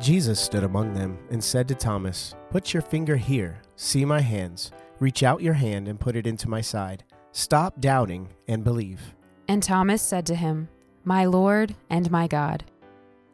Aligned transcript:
Jesus 0.00 0.40
stood 0.40 0.64
among 0.64 0.94
them 0.94 1.18
and 1.30 1.44
said 1.44 1.68
to 1.68 1.74
Thomas, 1.74 2.34
Put 2.50 2.72
your 2.72 2.80
finger 2.80 3.16
here, 3.16 3.60
see 3.76 4.06
my 4.06 4.22
hands, 4.22 4.72
reach 4.98 5.22
out 5.22 5.42
your 5.42 5.52
hand 5.52 5.88
and 5.88 6.00
put 6.00 6.16
it 6.16 6.26
into 6.26 6.48
my 6.48 6.62
side. 6.62 7.04
Stop 7.32 7.82
doubting 7.82 8.30
and 8.48 8.64
believe. 8.64 9.14
And 9.46 9.62
Thomas 9.62 10.00
said 10.00 10.24
to 10.26 10.34
him, 10.34 10.70
My 11.04 11.26
Lord 11.26 11.74
and 11.90 12.10
my 12.10 12.26
God. 12.28 12.64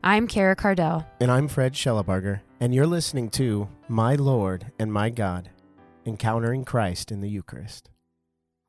I'm 0.02 0.26
Kara 0.26 0.56
Kardell. 0.56 1.06
And 1.20 1.30
I'm 1.30 1.46
Fred 1.46 1.74
Shellabarger, 1.74 2.40
and 2.58 2.74
you're 2.74 2.84
listening 2.84 3.30
to 3.30 3.68
My 3.86 4.16
Lord 4.16 4.72
and 4.76 4.92
My 4.92 5.08
God, 5.08 5.50
Encountering 6.04 6.64
Christ 6.64 7.12
in 7.12 7.20
the 7.20 7.30
Eucharist. 7.30 7.90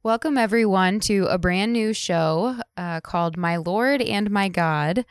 Welcome, 0.04 0.38
everyone, 0.38 1.00
to 1.02 1.26
a 1.26 1.40
brand 1.40 1.74
new 1.74 1.94
show 1.94 2.60
uh, 2.78 3.02
called 3.02 3.38
My 3.38 3.58
Lord 3.58 4.04
and 4.04 4.30
My 4.30 4.50
God. 4.50 5.04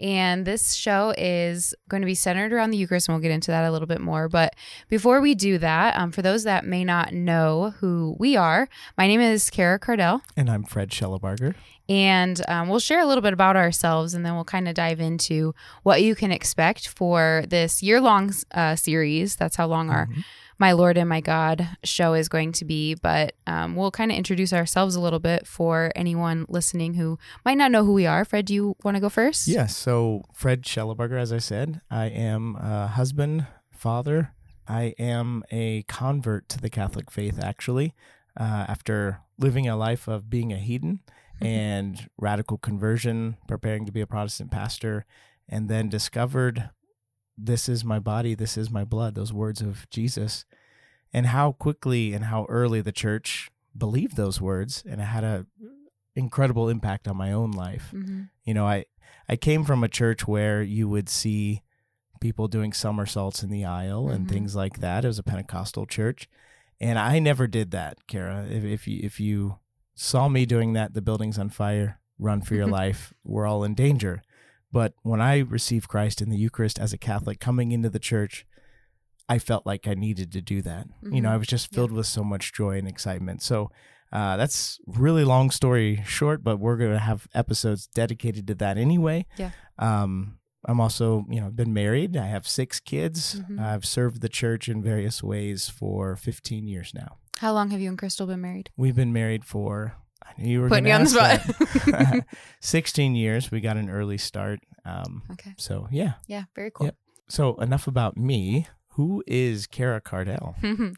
And 0.00 0.46
this 0.46 0.74
show 0.74 1.14
is 1.18 1.74
going 1.88 2.00
to 2.00 2.06
be 2.06 2.14
centered 2.14 2.52
around 2.52 2.70
the 2.70 2.78
Eucharist, 2.78 3.08
and 3.08 3.14
we'll 3.14 3.22
get 3.22 3.30
into 3.30 3.50
that 3.50 3.64
a 3.64 3.70
little 3.70 3.86
bit 3.86 4.00
more. 4.00 4.28
But 4.28 4.56
before 4.88 5.20
we 5.20 5.34
do 5.34 5.58
that, 5.58 5.96
um, 5.96 6.10
for 6.10 6.22
those 6.22 6.44
that 6.44 6.64
may 6.64 6.84
not 6.84 7.12
know 7.12 7.74
who 7.80 8.16
we 8.18 8.36
are, 8.36 8.68
my 8.96 9.06
name 9.06 9.20
is 9.20 9.50
Kara 9.50 9.78
Kardell. 9.78 10.22
And 10.36 10.50
I'm 10.50 10.64
Fred 10.64 10.90
Shellabarger. 10.90 11.54
And 11.90 12.40
um, 12.46 12.68
we'll 12.68 12.78
share 12.78 13.00
a 13.00 13.06
little 13.06 13.20
bit 13.20 13.32
about 13.32 13.56
ourselves, 13.56 14.14
and 14.14 14.24
then 14.24 14.36
we'll 14.36 14.44
kind 14.44 14.68
of 14.68 14.74
dive 14.74 15.00
into 15.00 15.56
what 15.82 16.02
you 16.02 16.14
can 16.14 16.30
expect 16.30 16.86
for 16.86 17.42
this 17.48 17.82
year 17.82 18.00
long 18.00 18.32
uh, 18.52 18.76
series. 18.76 19.34
That's 19.34 19.56
how 19.56 19.66
long 19.66 19.90
our 19.90 20.06
Mhm. 20.06 20.24
My 20.58 20.72
Lord 20.72 20.98
and 20.98 21.08
My 21.08 21.22
God 21.22 21.66
show 21.84 22.12
is 22.12 22.28
going 22.28 22.52
to 22.52 22.64
be. 22.66 22.94
But 22.94 23.34
um, 23.46 23.74
we'll 23.74 23.90
kind 23.90 24.12
of 24.12 24.18
introduce 24.18 24.52
ourselves 24.52 24.94
a 24.94 25.00
little 25.00 25.18
bit 25.18 25.46
for 25.46 25.90
anyone 25.96 26.44
listening 26.48 26.94
who 26.94 27.18
might 27.46 27.56
not 27.56 27.72
know 27.72 27.84
who 27.84 27.94
we 27.94 28.06
are. 28.06 28.24
Fred, 28.26 28.44
do 28.44 28.54
you 28.54 28.76
want 28.84 28.94
to 28.94 29.00
go 29.00 29.08
first? 29.08 29.48
Yes, 29.48 29.74
so 29.74 30.22
Fred 30.34 30.62
Shellabarger, 30.62 31.18
as 31.18 31.32
I 31.32 31.38
said, 31.38 31.80
I 31.90 32.06
am 32.06 32.56
a 32.56 32.86
husband, 32.88 33.46
father. 33.72 34.32
I 34.68 34.94
am 34.98 35.42
a 35.50 35.82
convert 35.88 36.48
to 36.50 36.60
the 36.60 36.70
Catholic 36.70 37.10
faith, 37.10 37.42
actually, 37.42 37.94
uh, 38.38 38.66
after 38.68 39.22
living 39.38 39.66
a 39.66 39.76
life 39.76 40.06
of 40.06 40.28
being 40.30 40.52
a 40.52 40.58
heathen 40.58 41.00
and 41.40 42.08
radical 42.18 42.58
conversion, 42.58 43.36
preparing 43.46 43.86
to 43.86 43.92
be 43.92 44.00
a 44.00 44.06
Protestant 44.06 44.50
pastor, 44.50 45.04
and 45.48 45.68
then 45.68 45.88
discovered 45.88 46.70
this 47.36 47.68
is 47.68 47.84
my 47.84 47.98
body, 47.98 48.34
this 48.34 48.56
is 48.56 48.70
my 48.70 48.84
blood, 48.84 49.14
those 49.14 49.32
words 49.32 49.60
of 49.60 49.88
Jesus, 49.90 50.44
and 51.12 51.26
how 51.26 51.52
quickly 51.52 52.12
and 52.12 52.26
how 52.26 52.44
early 52.48 52.80
the 52.80 52.92
church 52.92 53.50
believed 53.76 54.16
those 54.16 54.40
words, 54.40 54.82
and 54.86 55.00
it 55.00 55.04
had 55.04 55.24
a 55.24 55.46
incredible 56.16 56.68
impact 56.68 57.06
on 57.08 57.16
my 57.16 57.32
own 57.32 57.52
life. 57.52 57.90
hmm 57.92 58.22
You 58.44 58.54
know, 58.54 58.66
I 58.66 58.84
I 59.28 59.36
came 59.36 59.64
from 59.64 59.84
a 59.84 59.88
church 59.88 60.26
where 60.26 60.60
you 60.62 60.88
would 60.88 61.08
see 61.08 61.62
people 62.20 62.48
doing 62.48 62.72
somersaults 62.72 63.42
in 63.44 63.48
the 63.50 63.64
aisle 63.64 64.10
and 64.10 64.26
Mhm. 64.26 64.30
things 64.30 64.56
like 64.56 64.80
that. 64.80 65.04
It 65.04 65.08
was 65.08 65.18
a 65.20 65.22
Pentecostal 65.22 65.86
church, 65.86 66.28
and 66.80 66.98
I 66.98 67.18
never 67.20 67.46
did 67.46 67.70
that, 67.70 68.06
Kara. 68.08 68.44
If, 68.46 68.64
if 68.64 68.88
you 68.88 69.00
if 69.02 69.20
you 69.20 69.59
saw 70.02 70.28
me 70.28 70.46
doing 70.46 70.72
that, 70.72 70.94
the 70.94 71.02
building's 71.02 71.38
on 71.38 71.50
fire. 71.50 72.00
Run 72.18 72.40
for 72.40 72.54
your 72.54 72.66
life. 72.66 73.12
We're 73.24 73.46
all 73.46 73.64
in 73.64 73.74
danger. 73.74 74.22
But 74.72 74.94
when 75.02 75.20
I 75.20 75.38
received 75.40 75.88
Christ 75.88 76.22
in 76.22 76.30
the 76.30 76.36
Eucharist 76.38 76.78
as 76.78 76.92
a 76.92 76.98
Catholic, 76.98 77.38
coming 77.40 77.72
into 77.72 77.90
the 77.90 77.98
church, 77.98 78.46
I 79.28 79.38
felt 79.38 79.66
like 79.66 79.86
I 79.86 79.94
needed 79.94 80.32
to 80.32 80.40
do 80.40 80.62
that. 80.62 80.86
You 81.02 81.20
know, 81.20 81.28
Mhm. 81.28 81.32
I 81.32 81.36
was 81.36 81.46
just 81.48 81.70
Yeah. 81.70 81.76
filled 81.76 81.92
with 81.92 82.06
so 82.06 82.24
much 82.24 82.52
joy 82.52 82.78
and 82.78 82.88
excitement. 82.88 83.42
So 83.42 83.70
uh, 84.12 84.36
that's 84.36 84.80
really 84.88 85.24
long 85.24 85.52
story 85.52 86.02
short, 86.04 86.42
but 86.42 86.58
we're 86.58 86.76
going 86.76 86.90
to 86.92 86.98
have 86.98 87.28
episodes 87.32 87.86
dedicated 87.86 88.44
to 88.48 88.56
that 88.56 88.76
anyway. 88.76 89.24
Yeah. 89.36 89.52
Um, 89.78 90.39
I'm 90.66 90.80
also, 90.80 91.24
you 91.30 91.40
know, 91.40 91.50
been 91.50 91.72
married. 91.72 92.16
I 92.16 92.26
have 92.26 92.46
six 92.46 92.80
kids. 92.80 93.40
Mhm. 93.40 93.58
I've 93.60 93.84
served 93.86 94.20
the 94.20 94.28
church 94.28 94.68
in 94.68 94.82
various 94.82 95.22
ways 95.22 95.68
for 95.68 96.16
15 96.16 96.66
years 96.68 96.92
now. 96.94 97.16
How 97.38 97.52
long 97.54 97.70
have 97.70 97.80
you 97.80 97.88
and 97.88 97.98
Crystal 97.98 98.26
been 98.26 98.40
married? 98.42 98.70
We've 98.76 98.94
been 98.96 99.12
married 99.12 99.44
for, 99.46 99.94
I 100.22 100.32
knew 100.40 100.48
you 100.50 100.60
were 100.60 100.68
Putting 100.68 100.84
gonna 100.84 100.96
on 100.96 101.04
the 101.04 101.10
spot. 102.18 102.24
16 102.60 103.14
years. 103.14 103.50
We 103.50 103.60
got 103.60 103.76
an 103.78 103.88
early 103.88 104.18
start. 104.18 104.60
Um, 104.84 105.22
Okay. 105.32 105.54
so, 105.56 105.88
yeah. 105.90 106.14
Yeah, 106.26 106.44
very 106.54 106.70
cool. 106.70 106.86
Yep. 106.88 106.96
So, 107.28 107.54
enough 107.56 107.86
about 107.86 108.16
me. 108.16 108.66
Who 108.94 109.22
is 109.26 109.66
Kara 109.66 110.00
Kardell? 110.00 110.56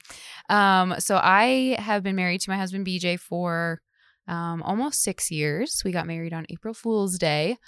um, 0.48 0.94
so 0.98 1.20
I 1.22 1.76
have 1.78 2.02
been 2.02 2.16
married 2.16 2.40
to 2.40 2.50
my 2.50 2.56
husband 2.56 2.86
BJ 2.86 3.20
for 3.20 3.80
um, 4.26 4.62
almost 4.62 5.02
six 5.02 5.30
years. 5.30 5.82
We 5.84 5.92
got 5.92 6.06
married 6.06 6.32
on 6.32 6.46
April 6.48 6.74
Fool's 6.74 7.18
Day, 7.18 7.58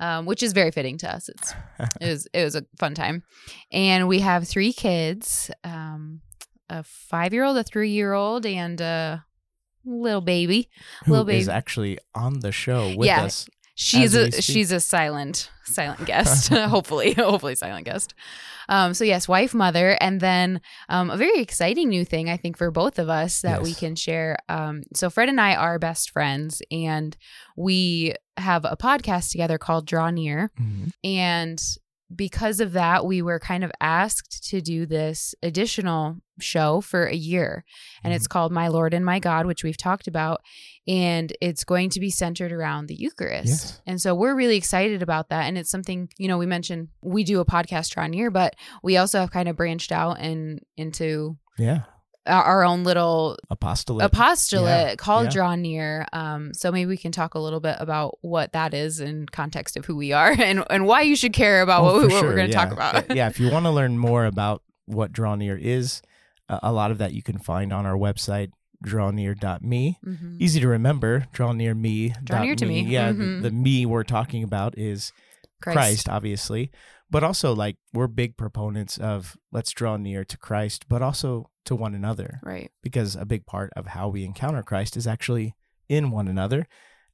um, 0.00 0.26
which 0.26 0.42
is 0.42 0.52
very 0.52 0.72
fitting 0.72 0.98
to 0.98 1.14
us. 1.14 1.28
It's 1.28 1.54
it 2.00 2.08
was 2.08 2.26
it 2.34 2.42
was 2.44 2.56
a 2.56 2.64
fun 2.78 2.94
time, 2.94 3.22
and 3.70 4.08
we 4.08 4.18
have 4.20 4.48
three 4.48 4.72
kids: 4.72 5.50
um, 5.62 6.22
a 6.68 6.82
five 6.82 7.32
year 7.32 7.44
old, 7.44 7.56
a 7.56 7.62
three 7.62 7.90
year 7.90 8.12
old, 8.12 8.44
and 8.44 8.80
a 8.80 9.24
little 9.84 10.20
baby. 10.20 10.68
Who 11.04 11.12
Little 11.12 11.28
is 11.30 11.48
actually 11.48 11.98
on 12.14 12.40
the 12.40 12.50
show 12.52 12.94
with 12.96 13.06
Yeah. 13.06 13.22
us. 13.24 13.48
She's 13.76 14.14
a 14.14 14.30
she's 14.42 14.72
a 14.72 14.80
silent 14.80 15.50
silent 15.64 16.04
guest. 16.04 16.48
hopefully, 16.52 17.14
hopefully 17.14 17.54
silent 17.54 17.86
guest. 17.86 18.12
Um, 18.68 18.92
so 18.92 19.04
yes, 19.04 19.26
wife, 19.26 19.54
mother, 19.54 19.96
and 20.02 20.20
then 20.20 20.60
um, 20.90 21.08
a 21.10 21.16
very 21.16 21.40
exciting 21.40 21.88
new 21.88 22.04
thing 22.04 22.28
I 22.28 22.36
think 22.36 22.58
for 22.58 22.70
both 22.70 22.98
of 22.98 23.08
us 23.08 23.40
that 23.40 23.62
we 23.62 23.74
can 23.74 23.96
share. 23.96 24.36
Um, 24.50 24.82
so 24.94 25.08
Fred 25.08 25.28
and 25.30 25.40
I 25.40 25.54
are 25.54 25.78
best 25.78 26.10
friends, 26.10 26.60
and 26.70 27.16
we 27.56 28.14
have 28.40 28.64
a 28.64 28.76
podcast 28.76 29.30
together 29.30 29.58
called 29.58 29.86
Draw 29.86 30.10
Near, 30.10 30.50
Mhm. 30.60 30.90
and 31.04 31.62
because 32.14 32.58
of 32.58 32.72
that, 32.72 33.06
we 33.06 33.22
were 33.22 33.38
kind 33.38 33.62
of 33.62 33.70
asked 33.80 34.48
to 34.48 34.60
do 34.60 34.84
this 34.84 35.32
additional 35.44 36.16
show 36.40 36.80
for 36.80 37.04
a 37.06 37.14
year. 37.14 37.64
And 38.02 38.12
it's 38.12 38.26
called 38.26 38.50
My 38.50 38.66
Lord 38.66 38.92
and 38.94 39.04
My 39.04 39.20
God, 39.20 39.46
which 39.46 39.62
we've 39.62 39.76
talked 39.76 40.08
about. 40.08 40.40
And 40.88 41.32
it's 41.40 41.62
going 41.62 41.88
to 41.90 42.00
be 42.00 42.10
centered 42.10 42.50
around 42.50 42.86
the 42.88 42.96
Eucharist. 42.96 43.46
Yes. 43.46 43.80
And 43.86 44.00
so 44.02 44.12
we're 44.16 44.34
really 44.34 44.56
excited 44.56 45.02
about 45.02 45.28
that. 45.28 45.44
And 45.44 45.56
it's 45.56 45.70
something, 45.70 46.08
you 46.18 46.26
know, 46.26 46.38
we 46.38 46.46
mentioned 46.46 46.88
we 47.00 47.22
do 47.22 47.38
a 47.38 47.44
podcast 47.44 47.90
Draw 47.90 48.08
Near, 48.08 48.32
but 48.32 48.56
we 48.82 48.96
also 48.96 49.20
have 49.20 49.30
kind 49.30 49.48
of 49.48 49.54
branched 49.56 49.92
out 49.92 50.18
and 50.18 50.62
into 50.76 51.36
Yeah. 51.58 51.82
Our 52.26 52.62
own 52.64 52.84
little 52.84 53.36
Apostolate. 53.48 54.04
apostolate 54.06 54.88
Yeah, 54.90 54.94
called 54.96 55.24
yeah. 55.26 55.30
Draw 55.30 55.54
Near. 55.56 56.06
Um, 56.12 56.52
so 56.54 56.70
maybe 56.70 56.86
we 56.88 56.96
can 56.96 57.12
talk 57.12 57.34
a 57.34 57.38
little 57.38 57.60
bit 57.60 57.76
about 57.80 58.18
what 58.20 58.52
that 58.52 58.74
is 58.74 59.00
in 59.00 59.26
context 59.26 59.76
of 59.76 59.86
who 59.86 59.96
we 59.96 60.12
are 60.12 60.30
and, 60.38 60.64
and 60.70 60.86
why 60.86 61.00
you 61.02 61.16
should 61.16 61.32
care 61.32 61.62
about 61.62 61.80
Oh, 61.82 62.02
what, 62.02 62.10
what 62.12 62.22
we're 62.24 62.36
going 62.36 62.50
to 62.50 62.52
yeah. 62.52 62.64
talk 62.64 62.72
about. 62.72 63.16
Yeah, 63.16 63.28
if 63.28 63.40
you 63.40 63.50
want 63.52 63.64
to 63.66 63.70
learn 63.70 63.96
more 63.98 64.26
about 64.26 64.62
what 64.86 65.12
Draw 65.12 65.36
Near 65.36 65.56
is, 65.56 66.02
uh, 66.48 66.58
a 66.62 66.72
lot 66.72 66.90
of 66.90 66.98
that 66.98 67.12
you 67.14 67.22
can 67.22 67.38
find 67.38 67.72
on 67.72 67.86
our 67.86 67.96
website, 67.96 68.50
drawnear.me. 68.84 69.98
Mhm. 70.04 70.36
Easy 70.40 70.60
to 70.60 70.68
remember, 70.68 71.26
draw 71.32 71.52
near 71.52 71.74
me. 71.74 72.14
Draw 72.24 72.42
near 72.44 72.54
to 72.56 72.66
me. 72.66 72.82
Yeah, 72.82 73.12
Mhm. 73.12 73.42
the, 73.42 73.50
the 73.50 73.54
me 73.54 73.86
we're 73.86 74.04
talking 74.04 74.42
about 74.42 74.76
is 74.78 75.12
Christ. 75.62 76.08
obviously. 76.08 76.70
But 77.10 77.24
also, 77.24 77.54
like, 77.54 77.76
we're 77.92 78.06
big 78.06 78.36
proponents 78.36 78.96
of 78.96 79.36
let's 79.50 79.72
draw 79.72 79.96
near 79.96 80.24
to 80.24 80.38
Christ, 80.38 80.88
but 80.88 81.02
also 81.02 81.50
to 81.66 81.74
one 81.76 81.94
another. 81.94 82.40
Right. 82.42 82.70
because 82.82 83.14
a 83.16 83.24
big 83.24 83.46
part 83.46 83.70
of 83.76 83.88
how 83.88 84.08
we 84.08 84.24
encounter 84.24 84.62
Christ 84.62 84.96
is 84.96 85.06
actually 85.06 85.54
in 85.88 86.10
one 86.10 86.28
another. 86.28 86.66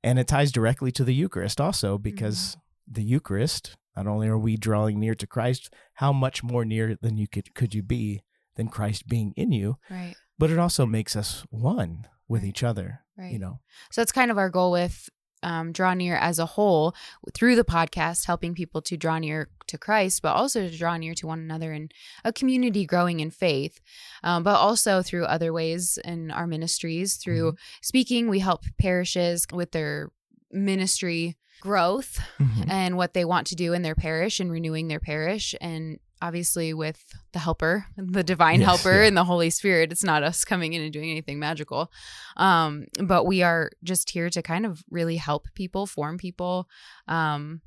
And 0.04 0.18
it 0.18 0.28
ties 0.28 0.52
directly 0.52 0.92
to 0.92 1.04
the 1.04 1.14
Eucharist 1.14 1.60
also, 1.60 1.98
because 1.98 2.38
Mm-hmm. 2.56 2.92
the 2.94 3.02
Eucharist, 3.02 3.76
not 3.96 4.06
only 4.06 4.28
are 4.28 4.38
we 4.38 4.56
drawing 4.56 5.00
near 5.00 5.14
to 5.16 5.26
Christ, 5.26 5.72
how 5.94 6.12
much 6.12 6.42
more 6.44 6.64
near 6.64 6.96
than 7.00 7.16
you 7.16 7.26
could 7.26 7.54
could 7.54 7.74
you 7.74 7.82
be 7.82 8.22
than 8.54 8.68
Christ 8.68 9.08
being 9.08 9.32
in 9.36 9.50
you, 9.52 9.76
Right. 9.90 10.14
but 10.38 10.50
it 10.50 10.58
also 10.58 10.86
makes 10.86 11.16
us 11.16 11.44
one 11.50 12.06
with 12.28 12.42
Right. 12.42 12.48
each 12.50 12.62
other. 12.62 13.00
Right. 13.18 13.32
You 13.32 13.38
know. 13.38 13.60
So 13.90 14.00
that's 14.00 14.12
kind 14.12 14.30
of 14.30 14.38
our 14.38 14.50
goal 14.50 14.70
with 14.72 15.08
um, 15.42 15.72
Draw 15.72 15.94
Near 15.94 16.16
as 16.16 16.38
a 16.38 16.46
whole 16.46 16.94
through 17.34 17.56
the 17.56 17.64
podcast, 17.64 18.26
helping 18.26 18.54
people 18.54 18.80
to 18.82 18.96
draw 18.96 19.18
near 19.18 19.48
to 19.66 19.78
Christ, 19.78 20.22
but 20.22 20.34
also 20.34 20.68
to 20.68 20.76
draw 20.76 20.96
near 20.96 21.14
to 21.14 21.26
one 21.26 21.40
another 21.40 21.72
in 21.72 21.88
a 22.24 22.32
community 22.32 22.86
growing 22.86 23.20
in 23.20 23.30
faith. 23.30 23.80
Um, 24.22 24.42
but 24.42 24.56
also 24.56 25.02
through 25.02 25.24
other 25.24 25.52
ways 25.52 25.98
in 26.04 26.30
our 26.30 26.46
ministries, 26.46 27.16
through 27.16 27.56
speaking, 27.82 28.28
we 28.28 28.38
help 28.38 28.64
parishes 28.78 29.46
with 29.52 29.72
their 29.72 30.10
ministry 30.50 31.36
growth 31.60 32.20
Mhm. 32.38 32.70
and 32.70 32.96
what 32.96 33.14
they 33.14 33.24
want 33.24 33.46
to 33.48 33.54
do 33.54 33.72
in 33.72 33.82
their 33.82 33.94
parish 33.94 34.40
and 34.40 34.50
renewing 34.50 34.88
their 34.88 35.00
parish 35.00 35.54
and 35.60 35.98
obviously 36.22 36.72
with 36.72 37.04
the 37.32 37.38
helper 37.38 37.86
the 37.96 38.22
divine 38.24 38.60
Yes, 38.60 38.66
helper 38.68 39.00
yeah. 39.02 39.06
and 39.08 39.16
the 39.16 39.24
holy 39.24 39.50
spirit 39.50 39.92
it's 39.92 40.02
not 40.04 40.22
us 40.22 40.44
coming 40.44 40.72
in 40.72 40.82
and 40.82 40.92
doing 40.92 41.10
anything 41.10 41.38
magical 41.38 41.90
um 42.36 42.86
but 43.04 43.24
we 43.24 43.42
are 43.42 43.70
just 43.84 44.10
here 44.10 44.30
to 44.30 44.42
kind 44.42 44.64
of 44.64 44.82
really 44.90 45.16
help 45.16 45.46
people 45.54 45.86
form 45.86 46.16
people 46.16 46.68
um 47.06 47.60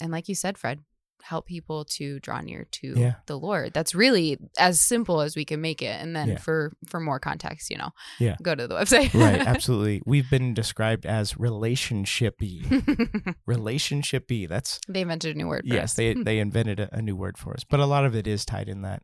and 0.00 0.12
like 0.12 0.28
you 0.28 0.34
said 0.34 0.56
fred 0.56 0.80
help 1.22 1.46
people 1.46 1.84
to 1.84 2.18
draw 2.20 2.40
near 2.40 2.66
to 2.70 2.94
Yeah. 2.96 3.14
the 3.26 3.38
Lord. 3.38 3.72
That's 3.72 3.94
really 3.94 4.38
as 4.58 4.80
simple 4.80 5.20
as 5.20 5.36
we 5.36 5.44
can 5.44 5.60
make 5.60 5.82
it. 5.82 6.00
And 6.00 6.14
then 6.14 6.30
Yeah. 6.30 6.38
for 6.38 6.72
for 6.86 7.00
more 7.00 7.20
context, 7.20 7.70
you 7.70 7.78
know, 7.78 7.90
Yeah. 8.18 8.36
go 8.42 8.54
to 8.54 8.66
the 8.66 8.74
website. 8.74 9.12
right, 9.14 9.40
absolutely. 9.46 10.02
We've 10.06 10.28
been 10.30 10.54
described 10.54 11.06
as 11.06 11.34
relationshipy. 11.34 13.34
relationshipy. 13.48 14.48
That's 14.48 14.80
they 14.88 15.02
invented 15.02 15.36
a 15.36 15.38
new 15.38 15.48
word. 15.48 15.66
For 15.68 15.74
yes, 15.74 15.84
us. 15.90 15.94
they 15.94 16.12
hmm. 16.14 16.22
they 16.24 16.38
invented 16.38 16.80
a, 16.80 16.94
a 16.96 17.02
new 17.02 17.16
word 17.16 17.38
for 17.38 17.54
us. 17.54 17.64
But 17.64 17.80
a 17.80 17.86
lot 17.86 18.04
of 18.04 18.14
it 18.14 18.26
is 18.26 18.44
tied 18.44 18.68
in 18.68 18.82
that 18.82 19.02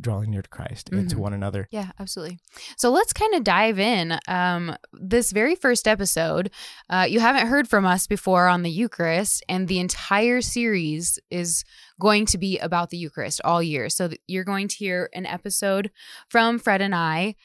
drawing 0.00 0.30
near 0.30 0.42
to 0.42 0.48
Christ 0.48 0.88
and 0.90 1.08
to 1.10 1.16
Mhm. 1.16 1.20
one 1.20 1.32
another. 1.32 1.68
Yeah, 1.70 1.90
absolutely. 2.00 2.40
So 2.76 2.90
let's 2.90 3.12
kind 3.12 3.34
of 3.34 3.44
dive 3.44 3.78
in. 3.78 4.18
Um, 4.26 4.76
this 4.92 5.32
very 5.32 5.54
first 5.54 5.86
episode, 5.86 6.50
uh, 6.90 7.06
you 7.08 7.20
haven't 7.20 7.46
heard 7.48 7.68
from 7.68 7.84
us 7.84 8.06
before 8.06 8.48
on 8.48 8.62
the 8.62 8.70
Eucharist, 8.70 9.44
and 9.48 9.68
the 9.68 9.78
entire 9.78 10.40
series 10.40 11.18
is 11.30 11.64
going 12.00 12.26
to 12.26 12.38
be 12.38 12.58
about 12.58 12.90
the 12.90 12.96
Eucharist 12.96 13.40
all 13.44 13.62
year. 13.62 13.88
So 13.88 14.08
th- 14.08 14.20
you're 14.26 14.44
going 14.44 14.68
to 14.68 14.76
hear 14.76 15.08
an 15.14 15.26
episode 15.26 15.90
from 16.28 16.58
Fred 16.58 16.80
and 16.80 16.94
I 16.94 17.36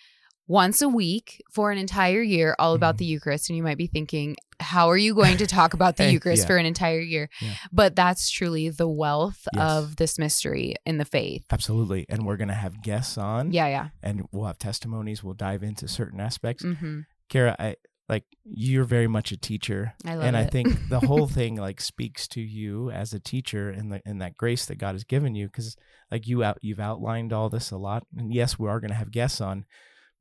once 0.47 0.81
a 0.81 0.87
week 0.89 1.41
for 1.51 1.71
an 1.71 1.77
entire 1.77 2.21
year, 2.21 2.55
all 2.57 2.73
about 2.73 2.95
Mhm. 2.95 2.99
the 2.99 3.05
Eucharist. 3.05 3.49
And 3.49 3.57
you 3.57 3.63
might 3.63 3.77
be 3.77 3.87
thinking, 3.87 4.35
how 4.59 4.89
are 4.89 4.97
you 4.97 5.13
going 5.13 5.37
to 5.37 5.45
talk 5.45 5.73
about 5.73 5.97
the 5.97 6.09
Eucharist 6.11 6.43
Yeah. 6.43 6.47
for 6.47 6.57
an 6.57 6.65
entire 6.65 6.99
year? 7.01 7.29
Yeah. 7.41 7.55
But 7.71 7.95
that's 7.95 8.29
truly 8.29 8.69
the 8.69 8.87
wealth 8.87 9.47
Yes. 9.53 9.61
of 9.71 9.95
this 9.97 10.17
mystery 10.17 10.75
in 10.85 10.97
the 10.97 11.05
faith. 11.05 11.43
Absolutely. 11.51 12.05
And 12.09 12.25
we're 12.25 12.37
going 12.37 12.47
to 12.47 12.53
have 12.53 12.81
guests 12.81 13.17
on 13.17 13.51
Yeah, 13.51 13.67
yeah. 13.67 13.89
and 14.01 14.23
we'll 14.31 14.45
have 14.45 14.57
testimonies. 14.57 15.23
We'll 15.23 15.33
dive 15.33 15.63
into 15.63 15.87
certain 15.87 16.19
aspects. 16.19 16.63
hmm 16.63 17.01
Kara, 17.29 17.55
I 17.59 17.75
like 18.09 18.23
you're 18.45 18.85
very 18.85 19.07
much 19.07 19.33
a 19.33 19.37
teacher. 19.37 19.93
I 20.05 20.15
love 20.15 20.23
and 20.27 20.37
I 20.37 20.45
think 20.45 20.87
the 20.87 21.01
whole 21.01 21.27
thing 21.39 21.57
like 21.57 21.81
speaks 21.81 22.25
to 22.29 22.41
you 22.41 22.89
as 22.89 23.11
a 23.13 23.19
teacher 23.19 23.69
and 23.69 23.91
the 23.91 24.01
and 24.05 24.21
that 24.21 24.37
grace 24.37 24.65
that 24.67 24.77
God 24.77 24.95
has 24.95 25.03
given 25.03 25.35
you 25.35 25.47
because 25.47 25.75
like 26.09 26.25
you 26.25 26.41
out 26.41 26.57
you've 26.61 26.79
outlined 26.79 27.33
all 27.33 27.49
this 27.49 27.69
a 27.69 27.75
lot 27.77 28.07
and 28.15 28.33
yes 28.33 28.57
we 28.57 28.69
are 28.69 28.79
going 28.79 28.91
to 28.91 28.95
have 28.95 29.11
guests 29.11 29.41
on 29.41 29.65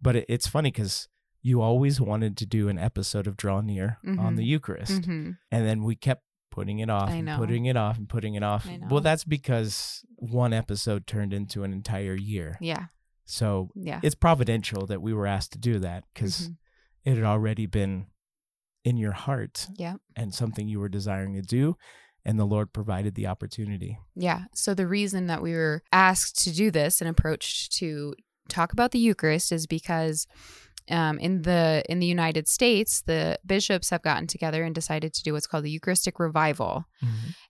but 0.00 0.16
it, 0.16 0.26
it's 0.28 0.46
funny 0.46 0.70
because 0.70 1.08
you 1.42 1.60
always 1.62 2.00
wanted 2.00 2.36
to 2.38 2.46
do 2.46 2.68
an 2.68 2.78
episode 2.78 3.26
of 3.26 3.36
Draw 3.36 3.60
Near 3.60 3.98
on 4.04 4.16
Mhm. 4.16 4.36
the 4.36 4.44
Eucharist 4.44 5.04
hmm 5.04 5.32
and 5.50 5.66
then 5.66 5.84
we 5.84 5.94
kept 5.96 6.22
putting 6.50 6.78
it 6.78 6.88
off 6.90 7.10
and 7.10 7.28
putting 7.36 7.66
it 7.66 7.76
off 7.76 7.98
and 7.98 8.08
putting 8.08 8.34
it 8.34 8.42
off. 8.42 8.66
Well, 8.90 9.02
that's 9.02 9.24
because 9.24 10.02
one 10.16 10.52
episode 10.54 11.06
turned 11.06 11.32
into 11.34 11.64
an 11.64 11.72
entire 11.72 12.14
year. 12.16 12.56
Yeah. 12.60 12.86
So 13.26 13.70
Yeah. 13.74 14.00
it's 14.02 14.14
providential 14.14 14.86
that 14.86 15.02
we 15.02 15.12
were 15.12 15.26
asked 15.26 15.52
to 15.52 15.58
do 15.58 15.78
that 15.80 16.04
because 16.14 16.48
Mhm. 16.48 16.56
it 17.04 17.14
had 17.16 17.24
already 17.24 17.66
been 17.66 18.06
in 18.84 18.96
your 18.96 19.12
heart 19.12 19.68
Yeah. 19.76 19.96
and 20.16 20.32
something 20.32 20.66
you 20.68 20.80
were 20.80 20.88
desiring 20.88 21.34
to 21.34 21.42
do. 21.42 21.76
And 22.24 22.38
the 22.38 22.46
Lord 22.46 22.72
provided 22.72 23.14
the 23.14 23.26
opportunity. 23.26 23.98
Yeah. 24.14 24.46
So 24.54 24.74
the 24.74 24.86
reason 24.88 25.26
that 25.26 25.42
we 25.42 25.52
were 25.52 25.82
asked 25.92 26.42
to 26.44 26.52
do 26.52 26.70
this 26.70 27.00
and 27.00 27.08
approached 27.10 27.72
to 27.74 28.14
talk 28.48 28.72
about 28.72 28.90
the 28.90 28.98
Eucharist 28.98 29.52
is 29.52 29.66
because 29.66 30.26
um, 30.88 31.18
in 31.18 31.42
the 31.42 31.82
in 31.88 31.98
the 31.98 32.06
United 32.06 32.46
States, 32.46 33.02
the 33.02 33.38
bishops 33.44 33.90
have 33.90 34.02
gotten 34.02 34.26
together 34.26 34.62
and 34.62 34.74
decided 34.74 35.12
to 35.14 35.22
do 35.22 35.32
what's 35.32 35.46
called 35.46 35.64
the 35.64 35.70
Eucharistic 35.70 36.20
revival. 36.20 36.84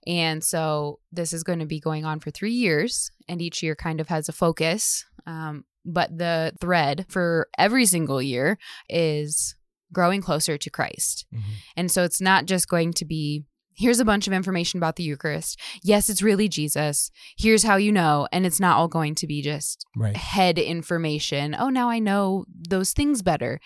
And 0.07 0.43
so 0.43 0.99
this 1.11 1.33
is 1.33 1.43
going 1.43 1.59
to 1.59 1.65
be 1.65 1.79
going 1.79 2.05
on 2.05 2.19
for 2.19 2.31
three 2.31 2.53
years, 2.53 3.11
and 3.27 3.41
each 3.41 3.61
year 3.61 3.75
kind 3.75 4.01
of 4.01 4.07
has 4.07 4.27
a 4.27 4.33
focus. 4.33 5.05
Um, 5.25 5.65
but 5.85 6.17
the 6.17 6.53
thread 6.59 7.05
for 7.09 7.47
every 7.57 7.85
single 7.85 8.21
year 8.21 8.57
is 8.89 9.55
growing 9.93 10.21
closer 10.21 10.57
to 10.57 10.69
Christ. 10.69 11.25
Mhm. 11.33 11.41
And 11.77 11.91
so 11.91 12.03
it's 12.03 12.19
not 12.19 12.45
just 12.45 12.67
going 12.67 12.91
to 12.93 13.05
be 13.05 13.45
here's 13.77 13.99
a 13.99 14.05
bunch 14.05 14.27
of 14.27 14.33
information 14.33 14.77
about 14.79 14.95
the 14.95 15.03
Eucharist. 15.03 15.59
Yes, 15.83 16.09
it's 16.09 16.21
really 16.23 16.49
Jesus. 16.49 17.11
Here's 17.37 17.63
how 17.63 17.75
you 17.75 17.91
know. 17.91 18.27
And 18.31 18.45
it's 18.45 18.59
not 18.59 18.75
all 18.77 18.87
going 18.87 19.15
to 19.15 19.27
be 19.27 19.41
just 19.41 19.85
Right. 19.95 20.15
head 20.17 20.57
information. 20.57 21.55
Oh, 21.57 21.69
now 21.69 21.89
I 21.89 21.99
know 21.99 22.45
those 22.69 22.91
things 22.93 23.21
better. 23.21 23.59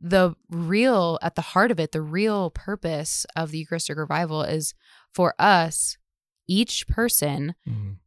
The 0.00 0.34
real, 0.50 1.18
at 1.22 1.36
the 1.36 1.42
heart 1.42 1.70
of 1.70 1.78
it, 1.78 1.92
the 1.92 2.02
real 2.02 2.50
purpose 2.50 3.24
of 3.36 3.52
the 3.52 3.58
Eucharistic 3.58 3.96
revival 3.96 4.42
is 4.42 4.74
for 5.14 5.34
us, 5.38 5.96
each 6.48 6.88
person, 6.88 7.54
Mhm. 7.68 7.98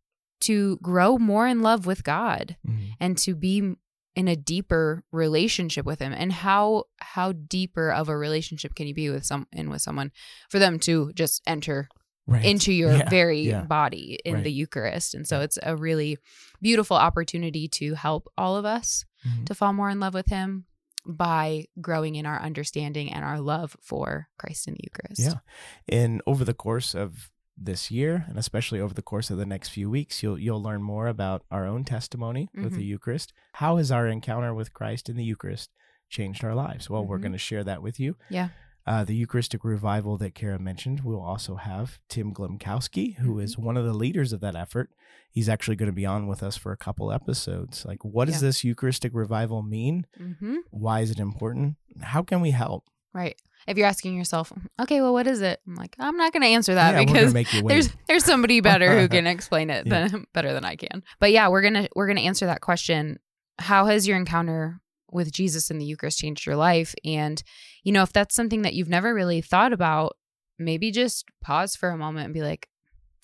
to 0.42 0.78
grow 0.84 1.18
more 1.18 1.48
in 1.48 1.62
love 1.62 1.86
with 1.86 2.04
God 2.04 2.58
Mhm. 2.68 2.92
and 3.00 3.18
to 3.20 3.34
be 3.34 3.76
in 4.16 4.28
a 4.28 4.36
deeper 4.36 5.04
relationship 5.12 5.86
with 5.86 6.00
him 6.00 6.14
and 6.14 6.32
how 6.32 6.86
how 7.00 7.32
deeper 7.34 7.92
of 7.92 8.10
a 8.10 8.18
relationship 8.18 8.74
can 8.76 8.88
you 8.88 8.94
be 8.94 9.10
with 9.10 9.26
some 9.26 9.48
in 9.52 9.70
with 9.70 9.82
someone 9.82 10.12
for 10.50 10.60
them 10.60 10.80
to 10.80 11.12
just 11.14 11.42
enter 11.46 11.88
Right. 12.28 12.44
into 12.44 12.74
your 12.74 12.92
Yeah, 12.92 13.08
very 13.10 13.42
yeah. 13.42 13.62
body 13.62 14.18
in 14.26 14.34
Right. 14.36 14.44
the 14.44 14.52
Eucharist. 14.52 15.14
And 15.14 15.28
so 15.28 15.42
it's 15.42 15.60
a 15.62 15.76
really 15.78 16.18
beautiful 16.60 16.98
opportunity 16.98 17.68
to 17.68 17.94
help 17.94 18.28
all 18.36 18.56
of 18.58 18.66
us 18.66 19.06
Mhm. 19.28 19.46
to 19.46 19.54
fall 19.54 19.74
more 19.74 19.92
in 19.92 20.00
love 20.00 20.16
with 20.16 20.28
him 20.30 20.66
by 21.06 21.66
growing 21.80 22.16
in 22.16 22.26
our 22.26 22.42
understanding 22.42 23.14
and 23.14 23.24
our 23.24 23.40
love 23.40 23.78
for 23.80 24.30
Christ 24.40 24.68
in 24.68 24.74
the 24.74 24.80
Eucharist. 24.86 25.22
Yeah. 25.22 25.40
And 25.88 26.20
over 26.26 26.44
the 26.44 26.56
course 26.56 26.96
of 26.96 27.30
this 27.58 27.90
year, 27.90 28.26
and 28.28 28.38
especially 28.38 28.80
over 28.80 28.94
the 28.94 29.02
course 29.02 29.30
of 29.30 29.38
the 29.38 29.46
next 29.46 29.70
few 29.70 29.90
weeks, 29.90 30.22
you'll 30.22 30.38
you'll 30.40 30.62
learn 30.62 30.82
more 30.84 31.08
about 31.08 31.44
our 31.50 31.66
own 31.66 31.84
testimony 31.86 32.50
with 32.54 32.74
the 32.74 32.82
Mhm. 32.84 32.88
Eucharist. 32.88 33.34
How 33.54 33.78
has 33.78 33.92
our 33.92 34.08
encounter 34.08 34.54
with 34.54 34.74
Christ 34.74 35.10
in 35.10 35.16
the 35.16 35.24
Eucharist 35.24 35.70
changed 36.10 36.44
our 36.44 36.54
lives? 36.56 36.90
Well, 36.90 37.06
we're 37.06 37.18
Mhm. 37.20 37.22
going 37.22 37.32
to 37.32 37.38
share 37.38 37.64
that 37.64 37.82
with 37.82 38.00
you. 38.00 38.18
Yeah. 38.30 38.50
Uh, 38.88 39.04
the 39.04 39.16
Eucharistic 39.16 39.64
revival 39.64 40.16
that 40.18 40.36
Kara 40.36 40.60
mentioned, 40.60 41.02
we'll 41.02 41.22
also 41.22 41.56
have 41.56 41.98
Tim 42.08 42.32
Glemkowski, 42.34 43.16
who 43.16 43.36
Mhm. 43.38 43.44
is 43.44 43.58
one 43.58 43.78
of 43.78 43.86
the 43.86 43.94
leaders 43.96 44.32
of 44.32 44.42
that 44.42 44.56
effort. 44.56 44.92
He's 45.32 45.50
actually 45.50 45.76
going 45.76 45.88
to 45.90 45.94
be 45.96 46.06
on 46.06 46.28
with 46.28 46.44
us 46.44 46.56
for 46.56 46.72
a 46.72 46.78
couple 46.78 47.12
episodes. 47.12 47.84
Like, 47.86 48.06
what 48.06 48.26
does 48.26 48.42
this 48.42 48.64
Eucharistic 48.64 49.12
revival 49.16 49.64
mean? 49.64 50.06
hmm 50.18 50.58
Why 50.70 51.00
is 51.00 51.10
it 51.10 51.20
important? 51.20 51.78
How 52.02 52.22
can 52.22 52.42
we 52.42 52.52
help? 52.52 52.84
Right. 53.12 53.42
If 53.68 53.78
you're 53.78 53.88
asking 53.88 54.16
yourself, 54.16 54.54
okay, 54.80 55.02
well, 55.02 55.14
what 55.14 55.26
is 55.26 55.42
it? 55.42 55.60
I'm 55.68 55.76
like, 55.76 55.96
I'm 55.98 56.18
not 56.18 56.32
going 56.34 56.44
to 56.44 56.50
answer 56.50 56.76
that 56.76 56.94
yeah, 56.94 57.06
because 57.06 57.34
there's 57.64 57.90
there's 58.08 58.24
somebody 58.24 58.62
better 58.62 59.00
who 59.00 59.08
can 59.10 59.26
explain 59.26 59.70
it 59.72 59.88
Yeah. 59.88 60.08
than, 60.08 60.28
better 60.34 60.54
than 60.54 60.64
I 60.64 60.76
can. 60.76 61.04
But 61.20 61.32
yeah, 61.32 61.48
we're 61.48 61.62
gonna 61.64 61.88
we're 61.96 62.08
gonna 62.08 62.22
answer 62.22 62.46
that 62.46 62.62
question. 62.62 63.20
How 63.58 63.86
has 63.86 64.08
your 64.08 64.18
encounter 64.18 64.82
with 65.12 65.32
Jesus 65.32 65.72
in 65.72 65.80
the 65.80 65.86
Eucharist 65.86 66.20
changed 66.20 66.46
your 66.46 66.56
life? 66.56 66.94
And 67.04 67.42
you 67.84 67.92
know, 67.92 68.04
if 68.04 68.14
that's 68.14 68.36
something 68.36 68.62
that 68.62 68.74
you've 68.76 68.90
never 68.90 69.14
really 69.16 69.42
thought 69.42 69.74
about, 69.74 70.16
maybe 70.60 70.92
just 70.92 71.26
pause 71.42 71.76
for 71.76 71.90
a 71.90 71.98
moment 71.98 72.26
and 72.26 72.34
be 72.34 72.42
like, 72.44 72.68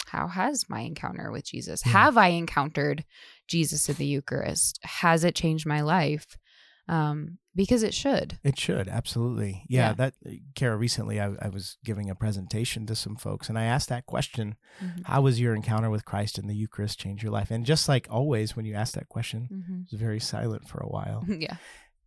how 0.07 0.27
has 0.27 0.65
my 0.69 0.79
encounter 0.81 1.31
with 1.31 1.45
Jesus? 1.45 1.83
Yeah. 1.85 1.91
Have 1.91 2.17
I 2.17 2.29
encountered 2.29 3.05
Jesus 3.47 3.87
in 3.89 3.95
the 3.95 4.05
Eucharist? 4.05 4.79
Has 4.83 5.23
it 5.23 5.35
changed 5.35 5.67
my 5.67 5.81
life? 5.81 6.35
Um, 6.87 7.37
because 7.55 7.83
it 7.83 7.93
should. 7.93 8.39
It 8.43 8.57
should 8.57 8.87
absolutely, 8.87 9.63
yeah. 9.67 9.89
Yeah. 9.89 9.93
That 9.93 10.13
Kara 10.55 10.77
recently, 10.77 11.19
I, 11.19 11.33
I 11.41 11.49
was 11.49 11.77
giving 11.83 12.09
a 12.09 12.15
presentation 12.15 12.85
to 12.87 12.95
some 12.95 13.15
folks, 13.15 13.49
and 13.49 13.57
I 13.59 13.63
asked 13.65 13.89
that 13.89 14.05
question: 14.05 14.55
Mhm. 14.81 15.05
How 15.05 15.21
was 15.21 15.39
your 15.39 15.53
encounter 15.55 15.89
with 15.89 16.05
Christ 16.05 16.37
in 16.37 16.47
the 16.47 16.55
Eucharist 16.55 16.99
change 16.99 17.23
your 17.23 17.31
life? 17.31 17.51
And 17.51 17.65
just 17.65 17.89
like 17.89 18.07
always, 18.09 18.55
when 18.55 18.65
you 18.65 18.73
ask 18.75 18.93
that 18.93 19.09
question, 19.09 19.49
Mhm. 19.51 19.81
it 19.85 19.91
was 19.91 19.99
very 19.99 20.19
silent 20.19 20.67
for 20.67 20.79
a 20.79 20.87
while. 20.89 21.25
yeah. 21.27 21.57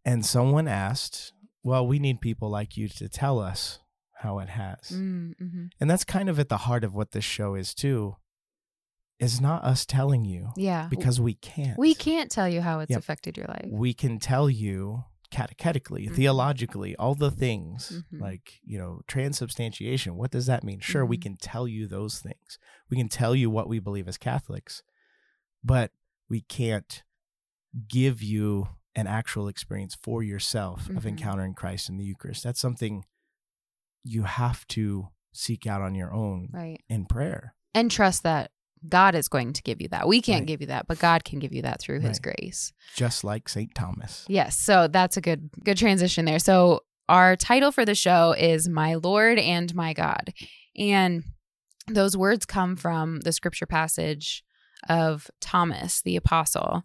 and 0.04 0.24
someone 0.24 0.68
asked, 0.68 1.32
"Well, 1.62 1.86
we 1.86 1.98
need 1.98 2.20
people 2.20 2.50
like 2.50 2.76
you 2.76 2.88
to 2.88 3.08
tell 3.08 3.38
us 3.40 3.78
how 4.20 4.38
it 4.38 4.48
has." 4.50 4.90
Mm-hmm. 4.92 5.66
And 5.80 5.90
that's 5.90 6.04
kind 6.04 6.28
of 6.28 6.38
at 6.38 6.48
the 6.48 6.58
heart 6.58 6.84
of 6.84 6.94
what 6.94 7.12
this 7.12 7.24
show 7.24 7.54
is 7.54 7.74
too. 7.74 8.16
Is 9.20 9.40
not 9.40 9.62
us 9.64 9.86
telling 9.86 10.24
you 10.24 10.50
Yeah. 10.56 10.88
because 10.90 11.20
we 11.20 11.34
can't. 11.34 11.78
we 11.78 11.94
can't 11.94 12.30
tell 12.30 12.48
you 12.48 12.60
how 12.60 12.80
it's 12.80 12.90
Yep. 12.90 12.98
affected 12.98 13.36
your 13.36 13.46
life. 13.46 13.68
we 13.70 13.94
can 13.94 14.18
tell 14.18 14.50
you 14.50 15.04
catechetically, 15.34 16.06
Mhm. 16.08 16.14
theologically, 16.14 16.94
all 16.96 17.14
the 17.16 17.30
things 17.30 18.02
Mhm. 18.12 18.20
like, 18.20 18.60
you 18.62 18.78
know, 18.78 19.00
transubstantiation. 19.08 20.14
What 20.16 20.30
does 20.30 20.46
that 20.46 20.62
mean? 20.62 20.78
Sure, 20.80 21.04
we 21.04 21.18
Mhm. 21.18 21.22
can 21.22 21.36
tell 21.36 21.66
you 21.66 21.86
those 21.88 22.20
things. 22.20 22.58
We 22.88 22.96
can 22.96 23.08
tell 23.08 23.34
you 23.34 23.50
what 23.50 23.68
we 23.68 23.80
believe 23.80 24.06
as 24.08 24.16
Catholics, 24.16 24.82
but 25.62 25.90
we 26.28 26.40
can't 26.42 27.02
give 27.88 28.22
you 28.22 28.68
an 28.94 29.06
actual 29.08 29.48
experience 29.48 29.96
for 29.96 30.22
yourself 30.22 30.88
of 30.88 31.02
Mhm. 31.02 31.06
encountering 31.08 31.54
Christ 31.54 31.88
in 31.88 31.96
the 31.96 32.04
Eucharist. 32.04 32.44
That's 32.44 32.60
something 32.60 33.04
you 34.04 34.22
have 34.22 34.64
to 34.68 35.08
seek 35.32 35.66
out 35.66 35.82
on 35.82 35.94
your 35.96 36.12
own 36.12 36.48
Right. 36.52 36.84
in 36.88 37.06
prayer. 37.06 37.56
And 37.74 37.90
trust 37.90 38.22
that 38.22 38.52
God 38.88 39.14
is 39.14 39.28
going 39.28 39.52
to 39.54 39.62
give 39.62 39.80
you 39.80 39.88
that. 39.88 40.06
We 40.08 40.20
can't 40.20 40.40
Right. 40.42 40.46
give 40.46 40.60
you 40.60 40.66
that, 40.68 40.86
but 40.86 40.98
God 40.98 41.24
can 41.24 41.38
give 41.38 41.52
you 41.52 41.62
that 41.62 41.80
through 41.80 42.00
his 42.00 42.18
grace. 42.18 42.72
Just 42.94 43.24
like 43.24 43.48
St. 43.48 43.74
Thomas. 43.74 44.24
Yes. 44.28 44.56
So 44.58 44.88
that's 44.88 45.16
a 45.16 45.20
good 45.20 45.50
good 45.64 45.78
transition 45.78 46.24
there. 46.24 46.38
So 46.38 46.82
our 47.08 47.36
title 47.36 47.72
for 47.72 47.84
the 47.84 47.94
show 47.94 48.32
is 48.32 48.68
My 48.68 48.94
Lord 48.94 49.38
and 49.38 49.74
My 49.74 49.92
God. 49.92 50.32
And 50.76 51.24
those 51.86 52.16
words 52.16 52.46
come 52.46 52.76
from 52.76 53.20
the 53.20 53.32
scripture 53.32 53.66
passage 53.66 54.42
of 54.88 55.30
Thomas, 55.40 56.02
the 56.02 56.16
apostle, 56.16 56.82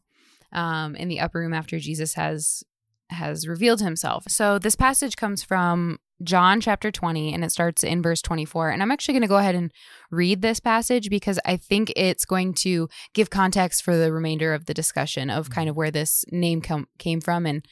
um, 0.51 0.95
in 0.95 1.07
the 1.07 1.19
upper 1.19 1.39
room 1.39 1.53
after 1.53 1.79
Jesus 1.79 2.13
has 2.15 2.63
has 3.09 3.47
revealed 3.47 3.81
himself. 3.81 4.25
So 4.27 4.59
this 4.59 4.75
passage 4.75 5.15
comes 5.15 5.43
from 5.43 5.99
John 6.21 6.59
chapter 6.59 6.91
20 6.91 7.33
and 7.33 7.43
it 7.43 7.51
starts 7.51 7.83
in 7.83 8.01
verse 8.01 8.21
24. 8.21 8.69
And 8.69 8.81
I'm 8.81 8.91
actually 8.91 9.13
going 9.13 9.21
to 9.21 9.27
go 9.27 9.37
ahead 9.37 9.55
and 9.55 9.71
read 10.11 10.41
this 10.41 10.59
passage 10.59 11.09
because 11.09 11.39
I 11.45 11.57
think 11.57 11.93
it's 11.95 12.25
going 12.25 12.53
to 12.55 12.89
give 13.13 13.29
context 13.29 13.83
for 13.83 13.95
the 13.95 14.11
remainder 14.11 14.53
of 14.53 14.65
the 14.65 14.73
discussion 14.73 15.29
of 15.29 15.49
mm. 15.49 15.53
kind 15.53 15.69
of 15.69 15.75
where 15.75 15.91
this 15.91 16.25
name 16.31 16.61
com- 16.61 16.87
came 16.97 17.21
from 17.21 17.45
and 17.45 17.65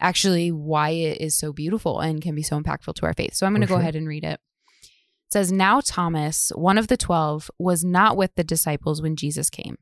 actually 0.00 0.50
why 0.50 0.90
it 0.90 1.20
is 1.20 1.34
so 1.34 1.52
beautiful 1.52 2.00
and 2.00 2.20
can 2.20 2.34
be 2.34 2.42
so 2.42 2.60
impactful 2.60 2.94
to 2.94 3.06
our 3.06 3.14
faith. 3.14 3.34
So 3.34 3.46
I'm 3.46 3.52
going 3.52 3.62
to 3.62 3.66
For 3.66 3.74
go 3.74 3.76
sure. 3.76 3.82
ahead 3.82 3.96
and 3.96 4.08
read 4.08 4.24
it. 4.24 4.40
It 4.80 5.32
says, 5.32 5.52
Now 5.52 5.80
Thomas, 5.80 6.50
one 6.54 6.78
of 6.78 6.88
the 6.88 6.96
twelve, 6.96 7.50
was 7.58 7.84
not 7.84 8.16
with 8.16 8.34
the 8.34 8.44
disciples 8.44 9.00
when 9.00 9.16
Jesus 9.16 9.48
came. 9.48 9.78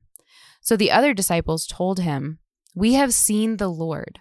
So 0.60 0.76
the 0.76 0.90
other 0.90 1.14
disciples 1.14 1.66
told 1.66 2.00
him, 2.00 2.38
We 2.74 2.94
have 2.94 3.12
seen 3.12 3.56
the 3.56 3.68
Lord. 3.68 4.20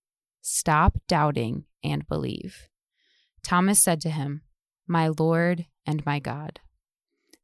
Stop 0.41 0.97
doubting 1.07 1.65
and 1.83 2.07
believe. 2.07 2.67
Thomas 3.43 3.81
said 3.81 4.01
to 4.01 4.09
him, 4.09 4.41
My 4.87 5.07
Lord 5.07 5.65
and 5.85 6.05
my 6.05 6.19
God. 6.19 6.59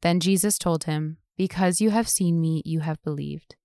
Then 0.02 0.20
Jesus 0.20 0.58
told 0.58 0.84
him, 0.86 1.18
Because 1.38 1.82
you 1.82 1.90
have 1.92 2.08
seen 2.10 2.40
me, 2.42 2.62
you 2.66 2.82
have 2.82 3.02
believed. 3.04 3.56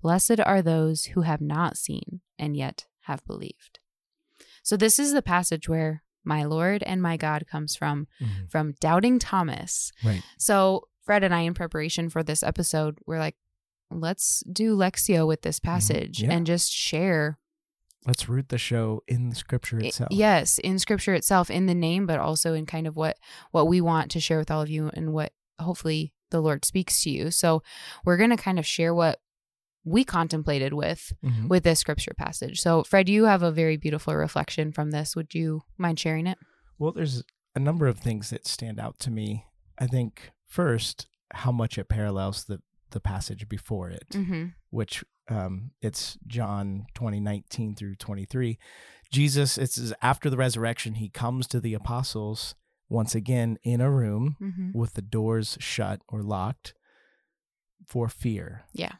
Blessed 0.00 0.40
are 0.40 0.62
those 0.62 1.06
who 1.06 1.22
have 1.22 1.40
not 1.40 1.76
seen 1.76 2.20
and 2.38 2.56
yet 2.56 2.86
have 3.02 3.24
believed. 3.26 3.78
So, 4.62 4.76
this 4.76 4.98
is 4.98 5.12
the 5.12 5.22
passage 5.22 5.68
where 5.68 6.02
my 6.24 6.44
Lord 6.44 6.82
and 6.84 7.02
my 7.02 7.16
God 7.16 7.46
comes 7.48 7.74
from, 7.76 8.06
Mhm. 8.20 8.50
from 8.50 8.74
doubting 8.80 9.18
Thomas. 9.18 9.92
Right. 10.04 10.22
So, 10.38 10.88
Fred 11.04 11.24
and 11.24 11.34
I, 11.34 11.40
in 11.40 11.54
preparation 11.54 12.08
for 12.08 12.22
this 12.22 12.42
episode, 12.44 12.98
we're 13.06 13.18
like, 13.18 13.36
let's 13.90 14.42
do 14.50 14.76
Lectio 14.76 15.26
with 15.26 15.42
this 15.42 15.58
passage 15.58 16.18
Mm-hmm. 16.18 16.30
Yeah. 16.30 16.36
and 16.36 16.46
just 16.46 16.72
share 16.72 17.38
Let's 18.06 18.28
root 18.28 18.48
the 18.48 18.58
show 18.58 19.02
in 19.06 19.28
the 19.30 19.34
scripture 19.36 19.78
itself. 19.78 20.08
yes 20.10 20.58
in 20.58 20.78
scripture 20.78 21.14
itself 21.14 21.50
in 21.50 21.66
the 21.66 21.74
name 21.74 22.06
but 22.06 22.18
also 22.18 22.52
in 22.54 22.66
kind 22.66 22.86
of 22.86 22.96
what 22.96 23.16
what 23.52 23.68
we 23.68 23.80
want 23.80 24.10
to 24.12 24.20
share 24.20 24.38
with 24.38 24.50
all 24.50 24.62
of 24.62 24.68
you 24.68 24.90
and 24.94 25.12
what 25.12 25.32
hopefully 25.60 26.12
the 26.30 26.40
lord 26.40 26.64
speaks 26.64 27.02
to 27.02 27.10
you 27.10 27.30
so 27.30 27.62
we're 28.04 28.16
going 28.16 28.30
to 28.30 28.36
kind 28.36 28.58
of 28.58 28.66
share 28.66 28.92
what 28.94 29.20
we 29.84 30.04
contemplated 30.04 30.72
with 30.72 31.12
Mhm. 31.24 31.48
with 31.48 31.62
this 31.64 31.78
scripture 31.80 32.14
passage 32.16 32.60
so 32.60 32.82
fred 32.82 33.08
you 33.08 33.24
have 33.24 33.42
a 33.42 33.52
very 33.52 33.76
beautiful 33.76 34.14
reflection 34.14 34.72
from 34.72 34.90
this 34.90 35.14
would 35.14 35.34
you 35.34 35.62
mind 35.78 35.98
sharing 36.00 36.26
it 36.26 36.38
Well, 36.78 36.92
there's 36.92 37.22
a 37.54 37.60
number 37.60 37.86
of 37.86 37.98
things 37.98 38.30
that 38.30 38.46
stand 38.46 38.80
out 38.80 38.98
to 39.00 39.10
me. 39.10 39.44
I 39.78 39.86
think 39.86 40.30
first, 40.46 41.06
how 41.32 41.52
much 41.52 41.78
it 41.78 41.88
parallels 41.88 42.44
the 42.44 42.60
the 42.90 43.00
passage 43.00 43.48
before 43.48 43.88
it, 43.90 44.08
mm-hmm. 44.10 44.46
which 44.70 45.04
um, 45.28 45.70
it's 45.80 46.18
John 46.26 46.86
twenty 46.94 47.20
nineteen 47.20 47.74
through 47.74 47.96
twenty 47.96 48.24
three. 48.24 48.58
Jesus, 49.10 49.58
it's 49.58 49.92
after 50.00 50.30
the 50.30 50.36
resurrection, 50.38 50.94
he 50.94 51.08
comes 51.10 51.46
to 51.48 51.60
the 51.60 51.74
apostles 51.74 52.54
once 52.88 53.14
again 53.14 53.58
in 53.62 53.80
a 53.80 53.90
room 53.90 54.36
Mm-hmm. 54.40 54.70
with 54.78 54.94
the 54.94 55.02
doors 55.02 55.56
shut 55.60 56.00
or 56.08 56.22
locked 56.22 56.74
for 57.86 58.08
fear. 58.08 58.62
Yeah. 58.72 58.92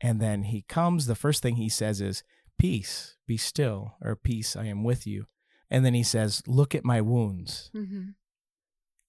And 0.00 0.20
then 0.20 0.44
he 0.44 0.62
comes, 0.68 1.06
the 1.06 1.14
first 1.14 1.42
thing 1.42 1.56
he 1.56 1.68
says 1.68 2.00
is, 2.00 2.22
Peace, 2.58 3.16
be 3.26 3.36
still, 3.36 3.94
or 4.02 4.16
peace, 4.16 4.54
I 4.56 4.64
am 4.66 4.84
with 4.84 5.06
you. 5.06 5.26
And 5.70 5.84
then 5.84 5.94
he 5.94 6.02
says, 6.02 6.42
Look 6.46 6.74
at 6.74 6.84
my 6.84 7.00
wounds. 7.00 7.70
Mm-hmm. 7.74 8.10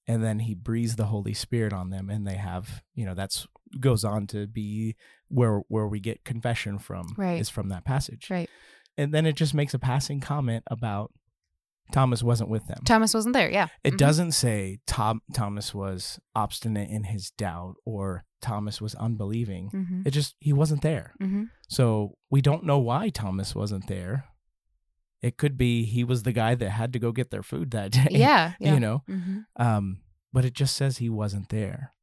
And 0.08 0.24
then 0.24 0.40
he 0.40 0.56
breathes 0.56 0.96
the 0.96 1.06
Holy 1.08 1.34
Spirit 1.34 1.72
on 1.74 1.90
them, 1.92 2.10
and 2.10 2.26
they 2.26 2.36
have, 2.38 2.82
you 2.96 3.06
know, 3.06 3.14
that's 3.14 3.46
goes 3.80 4.04
on 4.04 4.26
to 4.28 4.48
be 4.48 4.96
where 5.30 5.62
where 5.68 5.88
we 5.88 6.00
get 6.00 6.24
confession 6.26 6.78
from 6.80 7.14
Right. 7.18 7.40
is 7.40 7.50
from 7.50 7.70
that 7.70 7.86
passage. 7.86 8.30
right 8.30 8.50
And 8.98 9.14
then 9.14 9.26
it 9.26 9.36
just 9.36 9.54
makes 9.54 9.74
a 9.74 9.80
passing 9.80 10.20
comment 10.20 10.64
about 10.68 11.12
Thomas 11.92 12.22
wasn't 12.22 12.50
with 12.52 12.68
them. 12.68 12.82
thomas 12.86 13.14
wasn't 13.14 13.34
there 13.34 13.50
yeah 13.50 13.68
It 13.84 13.94
Mhm. 13.94 13.98
doesn't 13.98 14.32
say 14.34 14.80
Tom 14.86 15.22
Thomas 15.34 15.74
was 15.74 16.20
obstinate 16.36 16.90
in 16.90 17.04
his 17.06 17.32
doubt 17.32 17.76
or 17.86 18.26
Thomas 18.42 18.80
was 18.80 18.96
unbelieving. 18.96 19.70
Mhm. 19.72 20.08
It 20.08 20.12
just 20.12 20.36
he 20.40 20.54
wasn't 20.54 20.82
there. 20.82 21.14
Mm-hmm. 21.22 21.46
So 21.68 22.18
we 22.30 22.42
don't 22.42 22.64
know 22.64 22.80
why 22.80 23.10
Thomas 23.10 23.54
wasn't 23.56 23.88
there. 23.88 24.26
It 25.22 25.36
could 25.38 25.58
be 25.58 25.84
he 25.84 26.04
was 26.06 26.24
the 26.24 26.32
guy 26.32 26.56
that 26.56 26.70
had 26.70 26.94
to 26.94 27.00
go 27.00 27.12
get 27.12 27.30
their 27.32 27.44
food 27.44 27.72
that 27.72 27.92
day. 28.00 28.08
yeah, 28.12 28.54
yeah. 28.60 28.74
You 28.74 28.80
know. 28.80 29.04
mm-hmm. 29.10 29.40
Um, 29.58 30.02
but 30.32 30.46
it 30.46 30.54
just 30.54 30.76
says 30.76 30.98
he 31.00 31.10
wasn't 31.10 31.50
there. 31.50 31.94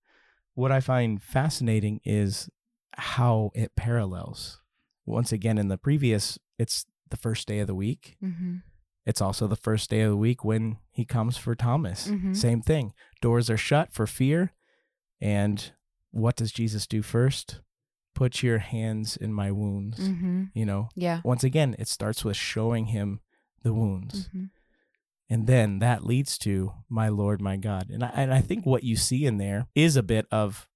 What 0.54 0.72
I 0.72 0.80
find 0.80 1.22
fascinating 1.22 2.00
is 2.04 2.50
how 2.96 3.50
it 3.54 3.76
parallels. 3.76 4.60
Once 5.04 5.32
again, 5.32 5.58
in 5.58 5.68
the 5.68 5.78
previous, 5.78 6.38
it's 6.58 6.86
the 7.10 7.16
first 7.16 7.46
day 7.46 7.60
of 7.60 7.66
the 7.66 7.74
week. 7.74 8.16
Mm-hmm. 8.22 8.56
It's 9.04 9.20
also 9.20 9.46
the 9.46 9.54
first 9.56 9.88
day 9.88 10.00
of 10.00 10.10
the 10.10 10.16
week 10.16 10.44
when 10.44 10.78
he 10.90 11.04
comes 11.04 11.36
for 11.36 11.54
Thomas. 11.54 12.08
Mhm. 12.08 12.36
Same 12.36 12.60
thing. 12.60 12.92
Doors 13.20 13.48
are 13.48 13.56
shut 13.56 13.92
for 13.92 14.06
fear. 14.06 14.52
And 15.20 15.72
what 16.10 16.34
does 16.36 16.50
Jesus 16.50 16.86
do 16.86 17.02
first? 17.02 17.60
Put 18.14 18.42
your 18.42 18.58
hands 18.58 19.16
in 19.16 19.32
my 19.32 19.52
wounds. 19.52 19.98
Mm-hmm. 20.00 20.44
You 20.54 20.66
know, 20.66 20.88
yeah 20.96 21.20
once 21.24 21.44
again, 21.44 21.76
it 21.78 21.86
starts 21.86 22.24
with 22.24 22.36
showing 22.36 22.86
him 22.86 23.20
the 23.62 23.72
wounds. 23.72 24.28
mm-hmm. 24.28 24.46
And 25.28 25.46
then 25.46 25.80
that 25.80 26.04
leads 26.04 26.38
to 26.38 26.72
my 26.88 27.08
Lord, 27.08 27.40
my 27.40 27.56
God. 27.56 27.90
And 27.90 28.04
I, 28.04 28.08
and 28.14 28.32
I 28.32 28.40
think 28.40 28.64
what 28.64 28.84
you 28.84 28.96
see 28.96 29.24
in 29.26 29.38
there 29.38 29.66
is 29.74 29.96
a 29.96 30.02
bit 30.02 30.26
of 30.30 30.68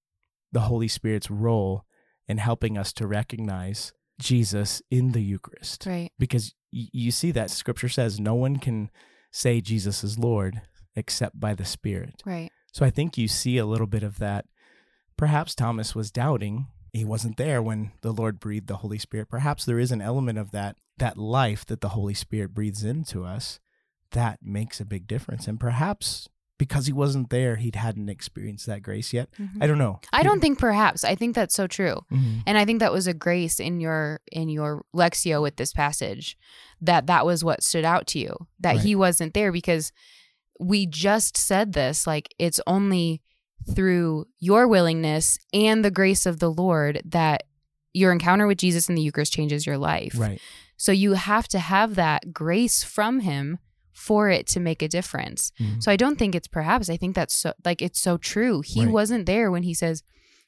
the 0.52 0.60
Holy 0.62 0.88
Spirit's 0.88 1.30
role 1.30 1.84
in 2.30 2.38
helping 2.38 2.78
us 2.78 2.92
to 2.94 3.06
recognize 3.06 3.92
Jesus 4.20 4.82
in 4.90 5.12
the 5.12 5.22
Eucharist 5.22 5.86
right 5.86 6.10
because 6.18 6.54
y- 6.72 6.88
you 6.92 7.10
see 7.10 7.30
that 7.32 7.50
scripture 7.50 7.88
says 7.88 8.20
no 8.20 8.34
one 8.34 8.56
can 8.56 8.90
say 9.32 9.60
Jesus 9.60 10.04
is 10.04 10.18
Lord 10.18 10.60
except 10.94 11.38
by 11.40 11.54
the 11.54 11.64
Spirit. 11.64 12.22
right 12.26 12.50
So 12.72 12.84
I 12.84 12.90
think 12.90 13.16
you 13.16 13.28
see 13.28 13.56
a 13.58 13.66
little 13.72 13.86
bit 13.86 14.02
of 14.02 14.18
that. 14.18 14.44
Perhaps 15.16 15.54
Thomas 15.54 15.94
was 15.94 16.10
doubting. 16.10 16.66
He 16.92 17.04
wasn't 17.04 17.36
there 17.36 17.62
when 17.62 17.92
the 18.02 18.12
Lord 18.12 18.40
breathed 18.40 18.66
the 18.66 18.78
Holy 18.78 18.98
Spirit. 18.98 19.28
Perhaps 19.28 19.64
there 19.64 19.78
is 19.78 19.92
an 19.92 20.00
element 20.02 20.38
of 20.38 20.50
that 20.50 20.76
that 20.98 21.16
life 21.16 21.64
that 21.66 21.80
the 21.80 21.90
Holy 21.90 22.14
Spirit 22.14 22.52
breathes 22.54 22.84
into 22.84 23.24
us 23.24 23.60
that 24.12 24.40
makes 24.42 24.80
a 24.80 24.84
big 24.84 25.06
difference. 25.06 25.46
And 25.48 25.58
perhaps 25.58 26.28
because 26.60 26.84
he 26.86 26.92
wasn't 26.92 27.30
there, 27.30 27.56
he 27.56 27.70
hadn't 27.74 28.10
experienced 28.10 28.66
that 28.66 28.82
grace 28.82 29.12
yet. 29.14 29.28
Mhm. 29.40 29.62
I 29.62 29.66
don't 29.66 29.78
know. 29.78 29.98
I 30.12 30.22
don't 30.22 30.40
think 30.40 30.58
perhaps. 30.58 31.04
I 31.04 31.14
think 31.14 31.34
that's 31.34 31.54
so 31.54 31.66
true. 31.66 31.96
Mhm. 32.12 32.42
And 32.46 32.58
I 32.58 32.66
think 32.66 32.80
that 32.80 32.92
was 32.92 33.06
a 33.06 33.14
grace 33.14 33.58
in 33.58 33.80
your 33.80 34.20
in 34.30 34.48
your 34.50 34.84
lectio 34.94 35.40
with 35.40 35.56
this 35.56 35.72
passage 35.72 36.36
that 36.82 37.06
that 37.06 37.24
was 37.24 37.42
what 37.42 37.62
stood 37.62 37.84
out 37.86 38.06
to 38.08 38.18
you 38.18 38.36
that 38.60 38.76
Right. 38.76 38.84
he 38.84 38.94
wasn't 38.94 39.32
there 39.34 39.50
because 39.52 39.90
we 40.60 40.86
just 40.86 41.36
said 41.38 41.72
this 41.72 42.06
like 42.06 42.28
it's 42.38 42.60
only 42.66 43.22
through 43.74 44.26
your 44.38 44.68
willingness 44.68 45.38
and 45.54 45.82
the 45.84 45.90
grace 45.90 46.26
of 46.26 46.38
the 46.40 46.50
Lord 46.52 47.00
that 47.04 47.44
your 47.94 48.12
encounter 48.12 48.46
with 48.46 48.58
Jesus 48.58 48.88
in 48.88 48.94
the 48.94 49.02
Eucharist 49.02 49.32
changes 49.32 49.66
your 49.66 49.78
life. 49.78 50.14
Right. 50.18 50.40
So 50.76 50.92
you 50.92 51.14
have 51.14 51.48
to 51.48 51.58
have 51.58 51.94
that 51.94 52.32
grace 52.32 52.82
from 52.82 53.20
him 53.20 53.58
for 54.00 54.30
it 54.30 54.46
to 54.48 54.60
make 54.60 54.82
a 54.82 54.88
difference. 54.88 55.52
Mhm. 55.60 55.82
So 55.82 55.92
I 55.92 55.96
don't 55.96 56.18
think 56.18 56.34
it's 56.34 56.48
perhaps. 56.48 56.88
I 56.88 56.96
think 56.96 57.14
that's 57.14 57.36
so 57.36 57.52
like 57.64 57.82
it's 57.82 58.00
so 58.00 58.16
true. 58.16 58.62
He 58.64 58.84
Right. 58.84 58.92
wasn't 58.92 59.26
there 59.26 59.50
when 59.50 59.62
he 59.62 59.74
says, 59.74 60.02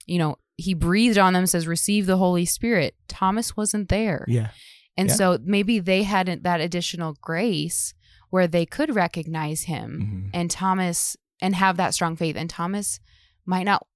you 0.06 0.18
know, 0.18 0.36
he 0.56 0.74
breathed 0.74 1.18
on 1.18 1.32
them 1.34 1.46
says 1.46 1.66
receive 1.66 2.06
the 2.06 2.16
Holy 2.16 2.44
Spirit. 2.46 2.94
Thomas 3.08 3.56
wasn't 3.56 3.88
there. 3.88 4.24
Yeah. 4.28 4.48
And 4.96 5.08
Yeah. 5.08 5.14
so 5.14 5.38
maybe 5.44 5.78
they 5.80 6.02
hadn't 6.02 6.42
that 6.44 6.60
additional 6.60 7.16
grace 7.20 7.94
where 8.30 8.46
they 8.46 8.64
could 8.66 8.94
recognize 8.94 9.62
him 9.62 10.30
Mhm. 10.32 10.38
and 10.38 10.50
Thomas 10.50 11.16
and 11.40 11.54
have 11.54 11.76
that 11.76 11.92
strong 11.94 12.16
faith 12.16 12.36
and 12.36 12.48
Thomas 12.48 13.00
might 13.44 13.64
not 13.64 13.86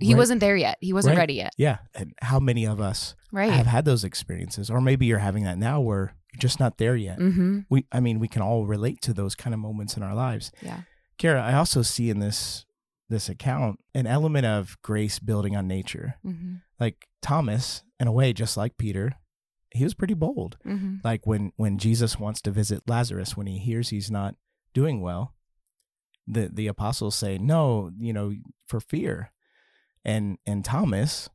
he 0.00 0.14
Right. 0.14 0.18
wasn't 0.18 0.40
there 0.40 0.56
yet. 0.56 0.78
He 0.80 0.92
wasn't 0.92 1.16
Right. 1.16 1.22
ready 1.22 1.34
yet. 1.34 1.52
Yeah. 1.58 1.78
And 1.94 2.12
how 2.22 2.38
many 2.38 2.64
of 2.66 2.80
us 2.80 3.14
Right. 3.32 3.50
have 3.52 3.66
had 3.66 3.84
those 3.84 4.04
experiences? 4.04 4.70
Or 4.70 4.80
maybe 4.80 5.06
you're 5.06 5.18
having 5.18 5.42
that 5.44 5.58
now 5.58 5.80
where 5.80 6.14
you're 6.36 6.48
just 6.48 6.60
not 6.60 6.76
there 6.78 6.96
yet. 6.96 7.18
mhm. 7.18 7.64
we 7.70 7.86
i 7.92 8.00
mean 8.00 8.18
we 8.18 8.28
can 8.28 8.42
all 8.42 8.66
relate 8.66 9.00
to 9.00 9.12
those 9.14 9.34
kind 9.34 9.54
of 9.54 9.60
moments 9.60 9.96
in 9.96 10.02
our 10.02 10.14
lives 10.14 10.52
Yeah. 10.62 10.82
kara 11.18 11.42
i 11.42 11.54
also 11.54 11.82
see 11.82 12.10
in 12.10 12.18
this 12.20 12.66
this 13.08 13.28
account 13.28 13.78
an 13.94 14.06
element 14.06 14.46
of 14.46 14.76
grace 14.82 15.18
building 15.18 15.56
on 15.56 15.66
nature 15.68 16.14
Mhm. 16.24 16.60
like 16.78 17.06
thomas 17.22 17.82
in 18.00 18.06
a 18.08 18.12
way 18.12 18.32
just 18.32 18.56
like 18.56 18.76
peter 18.76 19.12
he 19.70 19.84
was 19.84 19.94
pretty 19.94 20.14
bold. 20.14 20.56
Mhm. 20.64 21.00
Like 21.04 21.26
when 21.26 21.52
when 21.56 21.76
Jesus 21.76 22.18
wants 22.18 22.40
to 22.42 22.50
visit 22.50 22.88
Lazarus, 22.88 23.36
when 23.36 23.46
he 23.46 23.58
hears 23.58 23.90
he's 23.90 24.10
not 24.10 24.34
doing 24.72 25.02
well, 25.02 25.34
the 26.26 26.48
the 26.48 26.66
apostles 26.68 27.14
say, 27.14 27.36
"No, 27.36 27.90
you 27.98 28.12
know, 28.12 28.32
for 28.66 28.80
fear," 28.80 29.32
and 30.04 30.38
and 30.46 30.64
Thomas, 30.64 31.28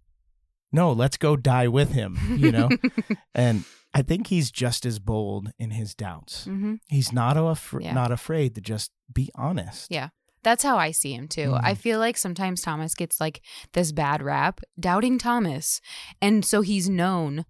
"No, 0.71 0.91
let's 0.91 1.17
go 1.17 1.35
die 1.35 1.67
with 1.67 1.91
him," 1.91 2.17
you 2.37 2.51
know. 2.51 2.69
and 3.35 3.63
I 3.93 4.01
think 4.01 4.27
he's 4.27 4.51
just 4.51 4.85
as 4.85 4.99
bold 4.99 5.51
in 5.59 5.71
his 5.71 5.93
doubts. 5.93 6.45
Mhm. 6.47 6.79
He's 6.87 7.11
not 7.11 7.35
af- 7.37 7.75
Yeah. 7.79 7.93
not 7.93 8.11
afraid 8.11 8.55
to 8.55 8.61
just 8.61 8.91
be 9.13 9.29
honest. 9.35 9.87
Yeah. 9.91 10.09
That's 10.43 10.63
how 10.63 10.77
I 10.77 10.91
see 10.91 11.13
him 11.13 11.27
too. 11.27 11.53
I 11.61 11.73
Mhm. 11.73 11.77
feel 11.77 11.99
like 11.99 12.17
sometimes 12.17 12.61
Thomas 12.61 12.95
gets 12.95 13.19
like 13.19 13.41
this 13.73 13.91
bad 13.91 14.23
rap, 14.23 14.61
doubting 14.79 15.17
Thomas. 15.19 15.81
And 16.21 16.43
so 16.45 16.61
he's 16.61 16.89
known 16.89 17.45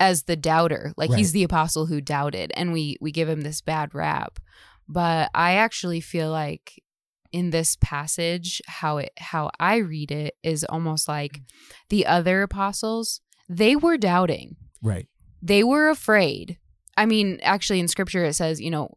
as 0.00 0.24
the 0.24 0.36
doubter. 0.36 0.92
Like 0.96 1.14
he's 1.14 1.32
the 1.32 1.44
apostle 1.44 1.86
who 1.86 2.00
doubted 2.00 2.52
and 2.56 2.72
we 2.72 2.96
we 3.00 3.12
give 3.12 3.28
him 3.28 3.42
this 3.42 3.60
bad 3.60 3.94
rap. 3.94 4.40
But 4.88 5.30
I 5.32 5.54
actually 5.54 6.00
feel 6.00 6.30
like 6.30 6.82
in 7.30 7.48
this 7.50 7.76
passage 7.80 8.60
how 8.66 8.98
it 8.98 9.12
how 9.18 9.50
I 9.60 9.76
read 9.76 10.10
it 10.10 10.34
is 10.42 10.64
almost 10.64 11.08
like 11.08 11.40
the 11.88 12.04
other 12.04 12.42
apostles, 12.42 13.20
they 13.48 13.76
were 13.76 13.96
doubting 13.96 14.56
Right. 14.82 15.06
They 15.42 15.64
were 15.64 15.88
afraid. 15.90 16.58
I 16.96 17.06
mean, 17.06 17.38
actually, 17.42 17.80
in 17.80 17.88
scripture, 17.88 18.24
it 18.24 18.34
says, 18.34 18.60
you 18.60 18.70
know, 18.70 18.94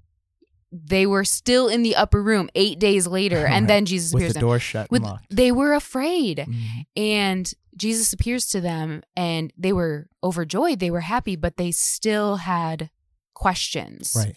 they 0.71 1.05
were 1.05 1.23
still 1.23 1.67
in 1.69 1.83
the 1.83 1.95
upper 1.95 2.21
room 2.21 2.49
eight 2.55 2.79
days 2.79 3.07
later, 3.07 3.45
and 3.45 3.67
then 3.69 3.85
Jesus 3.85 4.13
With 4.13 4.23
appears 4.23 4.33
the 4.33 4.39
to 4.39 4.45
them. 4.45 4.49
door 4.49 4.59
shut 4.59 4.91
With, 4.91 5.03
they 5.29 5.51
were 5.51 5.73
afraid, 5.73 6.39
Mhm. 6.47 6.85
and 6.97 7.53
Jesus 7.77 8.11
appears 8.13 8.47
to 8.47 8.61
them, 8.61 9.01
and 9.15 9.51
they 9.57 9.73
were 9.73 10.07
overjoyed. 10.23 10.79
They 10.79 10.91
were 10.91 11.01
happy, 11.01 11.35
but 11.35 11.57
they 11.57 11.71
still 11.71 12.37
had 12.37 12.89
questions. 13.33 14.13
Right. 14.15 14.35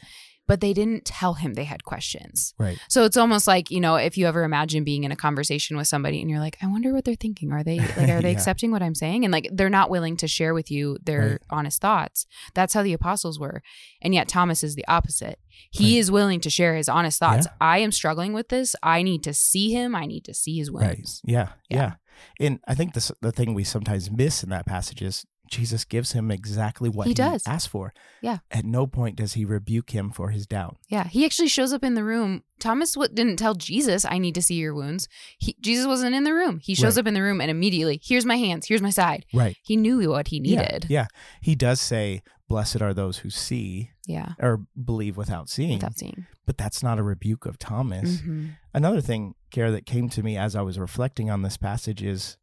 But 0.48 0.60
they 0.60 0.72
didn't 0.72 1.04
tell 1.04 1.34
him 1.34 1.54
they 1.54 1.64
had 1.64 1.84
questions. 1.84 2.54
Right. 2.58 2.78
So 2.88 3.04
it's 3.04 3.16
almost 3.16 3.46
like, 3.46 3.70
you 3.70 3.80
know, 3.80 3.94
if 3.94 4.18
you 4.18 4.26
ever 4.26 4.42
imagine 4.42 4.82
being 4.82 5.04
in 5.04 5.12
a 5.12 5.16
conversation 5.16 5.76
with 5.76 5.86
somebody 5.86 6.20
and 6.20 6.28
you're 6.28 6.40
like, 6.40 6.56
I 6.60 6.66
wonder 6.66 6.92
what 6.92 7.04
they're 7.04 7.14
thinking. 7.14 7.52
Are 7.52 7.62
they 7.62 7.78
like 7.78 7.98
are 8.08 8.20
they 8.22 8.30
Yeah. 8.32 8.36
accepting 8.36 8.70
what 8.72 8.82
I'm 8.82 8.94
saying? 8.96 9.24
And 9.24 9.30
like 9.32 9.48
they're 9.52 9.70
not 9.70 9.90
willing 9.90 10.16
to 10.16 10.26
share 10.26 10.54
with 10.54 10.70
you 10.70 10.98
their 11.04 11.20
Right. 11.32 11.40
honest 11.50 11.80
thoughts. 11.80 12.26
That's 12.54 12.74
how 12.74 12.82
the 12.82 12.94
apostles 12.94 13.38
were. 13.38 13.62
And 14.02 14.14
yet 14.14 14.26
Thomas 14.26 14.64
is 14.64 14.74
the 14.74 14.88
opposite. 14.88 15.38
He 15.70 15.94
Right. 15.94 16.00
is 16.00 16.10
willing 16.10 16.40
to 16.40 16.50
share 16.50 16.74
his 16.76 16.88
honest 16.88 17.18
thoughts. 17.18 17.46
Yeah. 17.46 17.52
I 17.60 17.78
am 17.78 17.92
struggling 17.92 18.32
with 18.32 18.48
this. 18.48 18.74
I 18.82 19.02
need 19.02 19.22
to 19.24 19.34
see 19.34 19.70
him. 19.72 19.94
I 19.94 20.06
need 20.06 20.24
to 20.24 20.34
see 20.34 20.56
his 20.58 20.70
Right. 20.70 21.06
Yeah, 21.24 21.50
Yeah. 21.68 21.76
yeah. 21.76 21.92
And 22.40 22.58
I 22.66 22.74
think 22.74 22.94
this 22.94 23.12
the 23.20 23.32
thing 23.32 23.54
we 23.54 23.64
sometimes 23.64 24.10
miss 24.10 24.42
in 24.42 24.48
that 24.50 24.66
passage 24.66 25.02
is 25.02 25.24
Jesus 25.50 25.84
gives 25.84 26.12
him 26.12 26.30
exactly 26.30 26.88
what 26.88 27.06
He 27.06 27.10
he, 27.10 27.14
does. 27.14 27.42
asked 27.46 27.68
for. 27.68 27.92
Yeah. 28.22 28.38
At 28.50 28.64
no 28.64 28.86
point 28.86 29.16
does 29.16 29.34
he 29.34 29.44
rebuke 29.44 29.90
him 29.90 30.10
for 30.10 30.30
his 30.30 30.46
doubt. 30.46 30.76
Yeah. 30.88 31.08
He 31.08 31.24
actually 31.24 31.48
shows 31.48 31.72
up 31.72 31.82
in 31.84 31.94
the 31.94 32.04
room. 32.04 32.42
Thomas 32.60 32.94
didn't 33.14 33.36
tell 33.36 33.54
Jesus, 33.54 34.04
I 34.04 34.18
need 34.18 34.34
to 34.34 34.42
see 34.42 34.54
your 34.56 34.74
wounds. 34.74 35.08
He, 35.38 35.56
Jesus 35.60 35.86
wasn't 35.86 36.14
in 36.14 36.24
the 36.24 36.34
room. 36.34 36.58
He 36.62 36.74
shows 36.74 36.96
Right. 36.96 37.02
up 37.02 37.06
in 37.08 37.14
the 37.14 37.22
room 37.22 37.40
and 37.40 37.50
immediately, 37.50 38.00
here's 38.02 38.24
my 38.26 38.36
hands, 38.36 38.66
here's 38.66 38.82
my 38.82 38.90
side. 38.90 39.24
Right. 39.32 39.56
He 39.62 39.76
knew 39.76 40.10
what 40.10 40.28
he 40.28 40.40
needed. 40.40 40.86
Yeah. 40.88 41.06
He 41.40 41.54
does 41.54 41.80
say, 41.80 42.22
"Blessed 42.48 42.80
are 42.82 42.94
those 42.94 43.18
who 43.18 43.30
see 43.30 43.90
Yeah. 44.06 44.32
or 44.40 44.64
believe 44.82 45.16
without 45.16 45.48
seeing." 45.48 45.74
Without 45.78 45.98
seeing. 45.98 46.26
but 46.46 46.56
that's 46.56 46.82
not 46.82 46.98
a 46.98 47.02
rebuke 47.02 47.44
of 47.44 47.58
Thomas. 47.58 48.22
Mhm. 48.22 48.56
Another 48.72 49.02
thing, 49.02 49.34
Kara, 49.50 49.70
that 49.70 49.84
came 49.84 50.08
to 50.08 50.22
me 50.22 50.34
as 50.38 50.56
I 50.56 50.62
was 50.62 50.78
reflecting 50.78 51.28
on 51.30 51.42
this 51.42 51.58
passage 51.58 52.02
is 52.02 52.38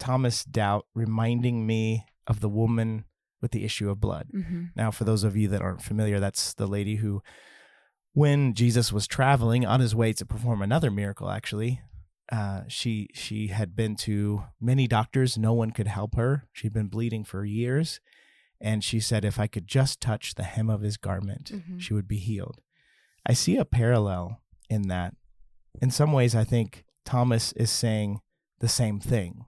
Thomas' 0.00 0.44
doubt 0.44 0.84
reminding 0.94 1.64
me 1.66 2.04
of 2.26 2.40
the 2.40 2.48
woman 2.48 3.04
with 3.40 3.50
the 3.52 3.64
issue 3.64 3.90
of 3.90 4.00
blood. 4.00 4.28
Mhm. 4.34 4.70
Now, 4.74 4.90
for 4.90 5.04
those 5.04 5.22
of 5.24 5.36
you 5.36 5.48
that 5.48 5.62
aren't 5.62 5.82
familiar, 5.82 6.18
that's 6.18 6.54
the 6.54 6.66
lady 6.66 6.96
who, 6.96 7.22
when 8.12 8.54
Jesus 8.54 8.92
was 8.92 9.06
traveling 9.06 9.66
on 9.66 9.80
his 9.80 9.94
way 9.94 10.12
to 10.14 10.24
perform 10.26 10.62
another 10.62 10.90
miracle, 10.90 11.30
actually, 11.30 11.80
uh, 12.32 12.62
she 12.66 13.08
she 13.14 13.48
had 13.48 13.76
been 13.76 13.94
to 13.94 14.44
many 14.60 14.86
doctors. 14.88 15.36
No 15.38 15.52
one 15.52 15.70
could 15.70 15.86
help 15.86 16.16
her. 16.16 16.48
She'd 16.52 16.72
been 16.72 16.88
bleeding 16.88 17.24
for 17.24 17.44
years, 17.44 18.00
and 18.60 18.82
she 18.82 18.98
said, 19.00 19.24
"If 19.24 19.38
I 19.38 19.46
could 19.46 19.68
just 19.68 20.00
touch 20.00 20.34
the 20.34 20.42
hem 20.42 20.68
of 20.70 20.80
his 20.80 20.96
garment, 20.96 21.52
Mhm. 21.52 21.80
she 21.80 21.94
would 21.94 22.08
be 22.08 22.18
healed." 22.18 22.60
I 23.24 23.32
see 23.34 23.56
a 23.56 23.64
parallel 23.64 24.40
in 24.68 24.88
that. 24.88 25.14
In 25.80 25.90
some 25.90 26.12
ways, 26.12 26.34
I 26.34 26.42
think 26.42 26.84
Thomas 27.04 27.52
is 27.52 27.70
saying 27.70 28.20
the 28.60 28.68
same 28.68 28.98
thing 28.98 29.44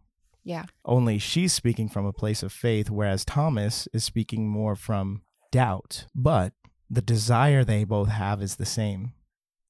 Yeah. 0.49 0.65
only 0.85 1.19
she's 1.19 1.53
speaking 1.53 1.89
from 1.91 2.07
a 2.07 2.13
place 2.13 2.43
of 2.43 2.53
faith, 2.53 2.89
whereas 2.91 3.25
Thomas 3.25 3.87
is 3.93 4.03
speaking 4.05 4.49
more 4.49 4.75
from 4.77 5.21
doubt. 5.53 6.07
But 6.15 6.55
the 6.89 7.03
desire 7.03 7.65
they 7.65 7.85
both 7.85 8.09
have 8.09 8.41
is 8.43 8.57
the 8.57 8.65
same. 8.65 9.13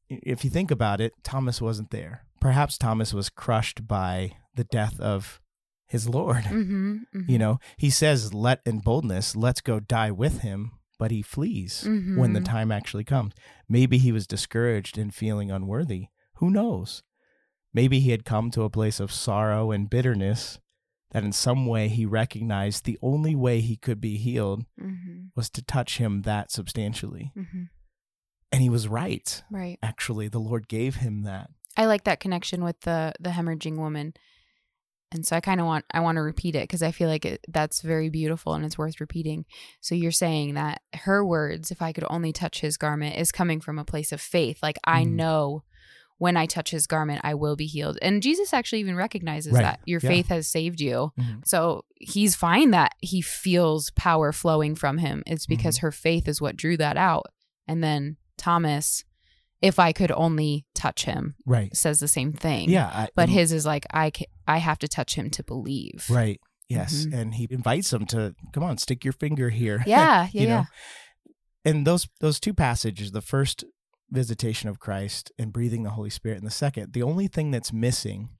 If 0.08 0.44
you 0.44 0.50
think 0.50 0.70
about 0.70 1.00
it, 1.00 1.12
Thomas 1.24 1.60
wasn't 1.60 1.90
there. 1.90 2.22
Perhaps 2.40 2.78
Thomas 2.78 3.12
was 3.12 3.28
crushed 3.28 3.88
by 3.88 4.32
the 4.54 4.64
death 4.64 5.00
of 5.00 5.40
his 5.88 6.08
Lord. 6.08 6.44
Mm-hmm. 6.44 7.22
You 7.26 7.38
know, 7.38 7.58
he 7.76 7.90
says, 7.90 8.32
let 8.32 8.60
in 8.64 8.78
boldness, 8.78 9.34
let's 9.34 9.60
go 9.60 9.80
die 9.80 10.10
with 10.12 10.40
him, 10.42 10.70
but 10.98 11.10
he 11.10 11.22
flees 11.22 11.82
when 11.84 12.34
the 12.34 12.40
Mhm. 12.40 12.44
time 12.44 12.70
actually 12.72 13.04
comes. 13.04 13.32
Maybe 13.68 13.98
he 13.98 14.12
was 14.12 14.26
discouraged 14.28 14.96
and 14.96 15.12
feeling 15.14 15.50
unworthy. 15.50 16.06
Who 16.34 16.50
knows? 16.50 17.02
Maybe 17.74 17.98
he 18.00 18.10
had 18.12 18.24
come 18.24 18.50
to 18.52 18.62
a 18.62 18.70
place 18.70 19.00
of 19.00 19.12
sorrow 19.12 19.70
and 19.72 19.90
bitterness 19.90 20.58
that 21.10 21.24
in 21.24 21.32
some 21.32 21.66
way 21.66 21.88
he 21.88 22.04
recognized 22.04 22.84
the 22.84 22.98
only 23.02 23.34
way 23.34 23.60
he 23.60 23.76
could 23.76 24.00
be 24.00 24.16
healed 24.16 24.64
Mm-hmm. 24.80 25.26
was 25.34 25.48
to 25.50 25.62
touch 25.62 25.98
him 25.98 26.22
that 26.22 26.50
substantially. 26.50 27.32
Mm-hmm. 27.36 27.64
And 28.52 28.62
he 28.62 28.68
was 28.70 28.88
right. 28.88 29.42
Right. 29.50 29.78
Actually, 29.82 30.28
the 30.28 30.38
Lord 30.40 30.68
gave 30.68 30.96
him 30.96 31.22
that. 31.24 31.50
I 31.76 31.84
like 31.86 32.04
that 32.04 32.20
connection 32.20 32.64
with 32.64 32.80
the 32.80 33.12
the 33.20 33.30
hemorrhaging 33.30 33.76
woman, 33.76 34.14
and 35.12 35.24
so 35.26 35.36
I 35.36 35.40
kind 35.40 35.60
of 35.60 35.66
want 35.66 35.84
I 35.92 36.00
want 36.00 36.16
to 36.16 36.22
repeat 36.22 36.54
it 36.56 36.62
because 36.64 36.82
I 36.82 36.90
feel 36.90 37.08
like 37.08 37.24
it, 37.24 37.40
that's 37.48 37.82
very 37.82 38.08
beautiful 38.10 38.54
and 38.54 38.64
it's 38.64 38.76
worth 38.78 39.00
repeating. 39.00 39.44
So 39.80 39.94
you're 39.94 40.10
saying 40.10 40.54
that 40.54 40.80
her 40.94 41.24
words, 41.24 41.70
"If 41.70 41.80
I 41.82 41.92
could 41.92 42.04
only 42.10 42.32
touch 42.32 42.60
his 42.60 42.76
garment," 42.76 43.16
is 43.16 43.30
coming 43.32 43.60
from 43.60 43.78
a 43.78 43.84
place 43.84 44.12
of 44.12 44.20
faith. 44.20 44.58
Like 44.62 44.78
I 44.84 45.04
Mhm. 45.04 45.10
know 45.12 45.62
when 46.18 46.36
I 46.36 46.46
touch 46.46 46.70
his 46.70 46.86
garment, 46.86 47.20
I 47.24 47.34
will 47.34 47.56
be 47.56 47.66
healed. 47.66 47.98
And 48.02 48.22
Jesus 48.22 48.52
actually 48.52 48.80
even 48.80 48.96
recognizes 48.96 49.52
Right. 49.52 49.62
that 49.62 49.80
your 49.86 50.00
Yeah. 50.02 50.08
faith 50.10 50.28
has 50.28 50.46
saved 50.48 50.80
you. 50.80 51.12
Mhm. 51.18 51.46
So 51.46 51.84
he's 52.00 52.34
fine 52.34 52.72
that 52.72 52.92
he 53.00 53.20
feels 53.22 53.90
power 53.96 54.32
flowing 54.32 54.74
from 54.74 54.98
him. 54.98 55.22
It's 55.26 55.46
because 55.46 55.76
Mm-hmm. 55.78 55.86
her 55.86 55.92
faith 55.92 56.28
is 56.28 56.40
what 56.40 56.56
drew 56.56 56.76
that 56.76 56.96
out. 56.96 57.26
And 57.68 57.82
then 57.84 58.16
Thomas, 58.36 59.04
if 59.62 59.78
I 59.78 59.92
could 59.92 60.10
only 60.12 60.66
touch 60.74 61.04
him, 61.04 61.34
Right. 61.46 61.74
says 61.76 61.98
the 62.00 62.08
same 62.08 62.32
thing. 62.32 62.68
Yeah. 62.70 62.86
I, 62.88 63.08
But 63.14 63.28
his 63.28 63.52
is 63.52 63.64
like 63.66 63.86
I 63.92 64.10
ca- 64.10 64.26
I 64.46 64.58
have 64.58 64.78
to 64.80 64.88
touch 64.88 65.14
him 65.14 65.30
to 65.30 65.42
believe. 65.44 66.06
Right. 66.10 66.40
Yes. 66.68 67.06
Mhm. 67.06 67.14
And 67.14 67.34
he 67.34 67.46
invites 67.50 67.92
him 67.92 68.06
to 68.06 68.34
come 68.52 68.62
on, 68.64 68.78
stick 68.78 69.04
your 69.04 69.12
finger 69.14 69.50
here. 69.50 69.82
Yeah, 69.86 70.28
yeah, 70.32 70.40
you 70.42 70.48
know 70.48 70.54
yeah. 70.54 70.64
and 71.64 71.86
those 71.86 72.08
those 72.20 72.38
two 72.40 72.54
passages 72.54 73.12
the 73.12 73.20
first 73.22 73.64
visitation 74.10 74.68
of 74.68 74.78
christ 74.78 75.30
and 75.38 75.52
breathing 75.52 75.82
the 75.82 75.90
holy 75.90 76.10
spirit 76.10 76.38
in 76.38 76.44
the 76.44 76.50
second 76.50 76.92
the 76.92 77.02
only 77.02 77.26
thing 77.26 77.50
that's 77.50 77.72
missing 77.72 78.30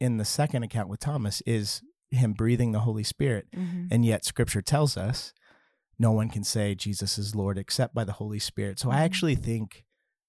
in 0.00 0.16
the 0.18 0.24
second 0.24 0.62
account 0.62 0.88
with 0.88 1.00
thomas 1.00 1.42
is 1.46 1.82
him 2.10 2.32
breathing 2.34 2.72
the 2.72 2.80
holy 2.80 3.02
spirit 3.04 3.46
Mhm. 3.56 3.88
and 3.90 4.04
yet 4.04 4.24
scripture 4.24 4.60
tells 4.62 4.96
us 4.96 5.32
no 5.98 6.12
one 6.12 6.28
can 6.28 6.44
say 6.44 6.74
jesus 6.74 7.16
is 7.18 7.34
lord 7.34 7.56
except 7.56 7.94
by 7.94 8.04
the 8.04 8.12
holy 8.12 8.38
spirit 8.38 8.78
so 8.78 8.90
i 8.90 8.96
Mhm. 8.96 9.00
actually 9.04 9.34
think 9.34 9.84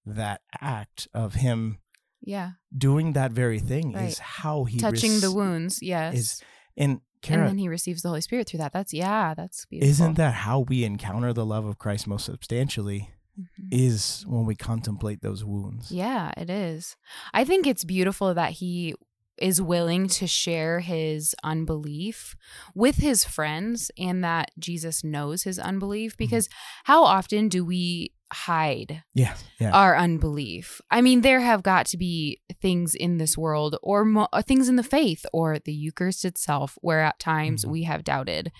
that 0.05 0.41
act 0.61 1.07
of 1.13 1.35
him 1.35 1.79
Yeah. 2.21 2.51
doing 2.77 3.13
that 3.13 3.33
very 3.33 3.59
thing 3.59 3.91
Right. 3.93 4.09
is 4.09 4.19
how 4.19 4.63
he 4.63 4.77
Touching 4.79 5.19
the 5.19 5.31
wounds, 5.31 5.81
yes. 5.81 6.13
is 6.15 6.41
and 6.77 7.01
and 7.29 7.47
then 7.47 7.57
he 7.57 7.69
receives 7.69 8.01
the 8.01 8.09
Holy 8.09 8.19
Spirit 8.19 8.49
through 8.49 8.57
that. 8.57 8.73
That's 8.73 8.93
yeah, 8.93 9.33
that's 9.33 9.65
beautiful. 9.65 9.89
isn't 9.89 10.15
that 10.15 10.33
how 10.33 10.59
we 10.59 10.83
encounter 10.83 11.31
the 11.31 11.45
love 11.45 11.63
of 11.63 11.77
christ 11.77 12.05
most 12.05 12.25
substantially 12.25 13.11
Mhm. 13.39 13.67
is 13.71 14.23
when 14.27 14.45
we 14.45 14.55
contemplate 14.55 15.21
those 15.21 15.43
wounds. 15.43 15.91
Yeah, 15.91 16.31
it 16.37 16.49
is. 16.49 16.95
I 17.33 17.43
think 17.43 17.65
it's 17.65 17.83
beautiful 17.83 18.33
that 18.33 18.51
he 18.53 18.93
is 19.39 19.59
willing 19.59 20.07
to 20.07 20.27
share 20.27 20.79
his 20.81 21.33
unbelief 21.43 22.35
with 22.75 22.97
his 22.97 23.25
friends 23.25 23.89
and 23.97 24.23
that 24.23 24.51
Jesus 24.59 25.03
knows 25.03 25.41
his 25.43 25.57
unbelief 25.57 26.15
because 26.17 26.47
how 26.83 27.03
often 27.03 27.49
do 27.49 27.65
we 27.65 28.13
hide 28.31 29.03
Yeah, 29.15 29.35
yeah, 29.59 29.71
our 29.71 29.97
unbelief? 29.97 30.79
I 30.91 31.01
mean, 31.01 31.21
there 31.21 31.39
have 31.39 31.63
got 31.63 31.87
to 31.87 31.97
be 31.97 32.41
things 32.61 32.93
in 32.93 33.17
this 33.17 33.35
world 33.35 33.75
or 33.81 34.05
mo- 34.05 34.27
uh, 34.31 34.43
things 34.43 34.69
in 34.69 34.75
the 34.75 34.83
faith 34.83 35.25
or 35.33 35.57
the 35.57 35.73
Eucharist 35.73 36.23
itself 36.25 36.77
where 36.81 37.01
at 37.01 37.19
times 37.19 37.65
Mhm. 37.65 37.71
we 37.71 37.83
have 37.83 38.03
doubted. 38.03 38.51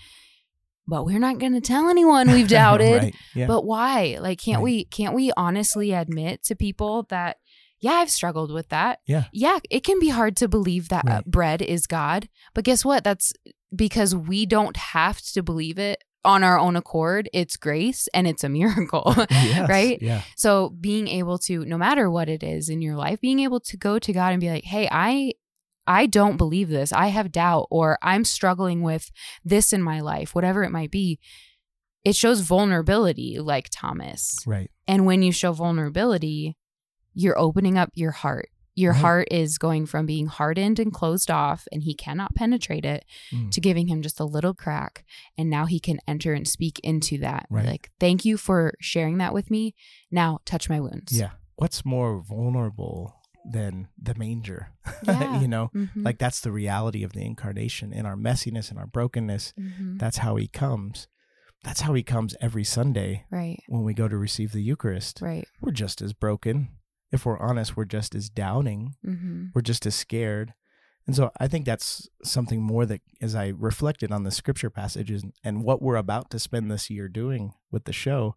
But 0.86 1.04
we're 1.06 1.18
not 1.18 1.38
going 1.38 1.54
to 1.54 1.60
tell 1.60 1.88
anyone 1.88 2.30
we've 2.30 2.48
doubted. 2.62 3.02
right. 3.02 3.14
Yeah, 3.34 3.46
But 3.46 3.64
why? 3.64 4.18
Like 4.20 4.38
can't 4.40 4.58
Right. 4.58 4.64
we 4.64 4.84
can't 4.84 5.14
we 5.14 5.32
honestly 5.36 5.92
admit 5.92 6.42
to 6.44 6.54
people 6.54 7.04
that 7.10 7.38
yeah, 7.80 7.92
I've 7.92 8.10
struggled 8.10 8.50
with 8.52 8.68
that. 8.70 9.00
Yeah. 9.06 9.24
Yeah, 9.32 9.58
it 9.70 9.84
can 9.84 9.98
be 10.00 10.08
hard 10.08 10.36
to 10.38 10.48
believe 10.48 10.88
that 10.88 11.06
uh, 11.06 11.10
Right. 11.16 11.24
bread 11.26 11.60
is 11.62 11.86
God. 11.86 12.28
But 12.54 12.64
guess 12.64 12.84
what? 12.84 13.04
That's 13.04 13.32
because 13.74 14.14
we 14.14 14.46
don't 14.46 14.76
have 14.76 15.20
to 15.32 15.42
believe 15.42 15.78
it 15.78 16.02
on 16.24 16.42
our 16.42 16.58
own 16.58 16.74
accord, 16.76 17.28
it's 17.34 17.58
grace 17.58 18.08
and 18.14 18.26
it's 18.26 18.42
a 18.44 18.48
miracle. 18.48 19.12
Yes, 19.30 19.68
right? 19.76 19.98
Yeah. 20.00 20.22
So 20.36 20.70
being 20.80 21.06
able 21.08 21.36
to, 21.40 21.66
no 21.66 21.76
matter 21.76 22.10
what 22.10 22.30
it 22.30 22.42
is 22.42 22.70
in 22.70 22.80
your 22.80 22.96
life, 22.96 23.20
being 23.20 23.40
able 23.40 23.60
to 23.60 23.76
go 23.76 23.98
to 23.98 24.12
God 24.14 24.32
and 24.32 24.40
be 24.40 24.48
like, 24.48 24.64
hey, 24.64 24.88
I 24.90 25.32
I 25.86 26.06
don't 26.06 26.36
believe 26.36 26.68
this. 26.68 26.92
I 26.92 27.08
have 27.08 27.32
doubt 27.32 27.66
or 27.70 27.98
I'm 28.02 28.24
struggling 28.24 28.82
with 28.82 29.10
this 29.44 29.72
in 29.72 29.82
my 29.82 30.00
life, 30.00 30.34
whatever 30.34 30.62
it 30.64 30.70
might 30.70 30.90
be. 30.90 31.18
It 32.04 32.14
shows 32.16 32.40
vulnerability, 32.40 33.38
like 33.38 33.68
Thomas. 33.70 34.38
Right. 34.46 34.70
And 34.86 35.06
when 35.06 35.22
you 35.22 35.32
show 35.32 35.52
vulnerability, 35.52 36.56
you're 37.14 37.38
opening 37.38 37.78
up 37.78 37.90
your 37.94 38.10
heart. 38.10 38.48
Your 38.76 38.92
Right. 38.92 39.00
heart 39.00 39.28
is 39.30 39.56
going 39.56 39.86
from 39.86 40.04
being 40.04 40.26
hardened 40.26 40.78
and 40.80 40.92
closed 40.92 41.30
off, 41.30 41.68
and 41.70 41.84
he 41.84 41.94
cannot 41.94 42.34
penetrate 42.34 42.84
it, 42.84 43.04
Mm. 43.32 43.50
to 43.52 43.60
giving 43.60 43.86
him 43.86 44.02
just 44.02 44.18
a 44.18 44.24
little 44.24 44.52
crack. 44.52 45.04
And 45.38 45.48
now 45.48 45.66
he 45.66 45.78
can 45.78 45.98
enter 46.08 46.34
and 46.34 46.46
speak 46.46 46.80
into 46.80 47.16
that. 47.18 47.46
Right. 47.50 47.66
Like, 47.66 47.90
thank 48.00 48.24
you 48.24 48.36
for 48.36 48.74
sharing 48.80 49.18
that 49.18 49.32
with 49.32 49.48
me. 49.50 49.74
Now 50.10 50.40
touch 50.44 50.68
my 50.68 50.80
wounds. 50.80 51.16
Yeah. 51.16 51.30
What's 51.56 51.84
more 51.84 52.20
vulnerable 52.20 53.14
than 53.44 53.88
the 54.00 54.14
manger? 54.14 54.68
Yeah. 55.06 55.40
you 55.40 55.48
know, 55.48 55.70
Mhm. 55.74 56.02
like 56.04 56.18
that's 56.18 56.40
the 56.40 56.50
reality 56.52 57.02
of 57.04 57.12
the 57.12 57.24
incarnation 57.24 57.92
in 57.92 58.06
our 58.06 58.16
messiness 58.16 58.70
and 58.70 58.78
our 58.78 58.86
brokenness. 58.86 59.52
Mhm. 59.58 59.98
That's 59.98 60.18
how 60.18 60.36
he 60.36 60.48
comes. 60.48 61.08
That's 61.62 61.82
how 61.82 61.92
he 61.94 62.02
comes 62.02 62.34
every 62.40 62.64
Sunday 62.64 63.24
right. 63.30 63.62
when 63.68 63.82
we 63.84 63.92
go 63.94 64.08
to 64.08 64.16
receive 64.16 64.52
the 64.52 64.62
Eucharist. 64.62 65.20
Right. 65.20 65.46
We're 65.60 65.72
just 65.72 66.00
as 66.02 66.12
broken. 66.14 66.68
If 67.12 67.26
we're 67.26 67.38
honest, 67.38 67.76
we're 67.76 67.84
just 67.84 68.14
as 68.14 68.28
doubting. 68.30 68.94
hmm 69.04 69.46
We're 69.54 69.60
just 69.62 69.84
as 69.86 69.94
scared. 69.94 70.54
And 71.06 71.14
so 71.14 71.30
I 71.38 71.48
think 71.48 71.66
that's 71.66 72.08
something 72.22 72.62
more 72.62 72.86
that, 72.86 73.02
as 73.20 73.34
I 73.34 73.48
reflected 73.48 74.10
on 74.10 74.22
the 74.24 74.30
scripture 74.30 74.70
passages 74.70 75.22
and 75.42 75.62
what 75.64 75.82
we're 75.82 75.96
about 75.96 76.30
to 76.30 76.38
spend 76.38 76.70
this 76.70 76.88
year 76.88 77.08
doing 77.08 77.52
with 77.70 77.84
the 77.84 77.92
show, 77.92 78.36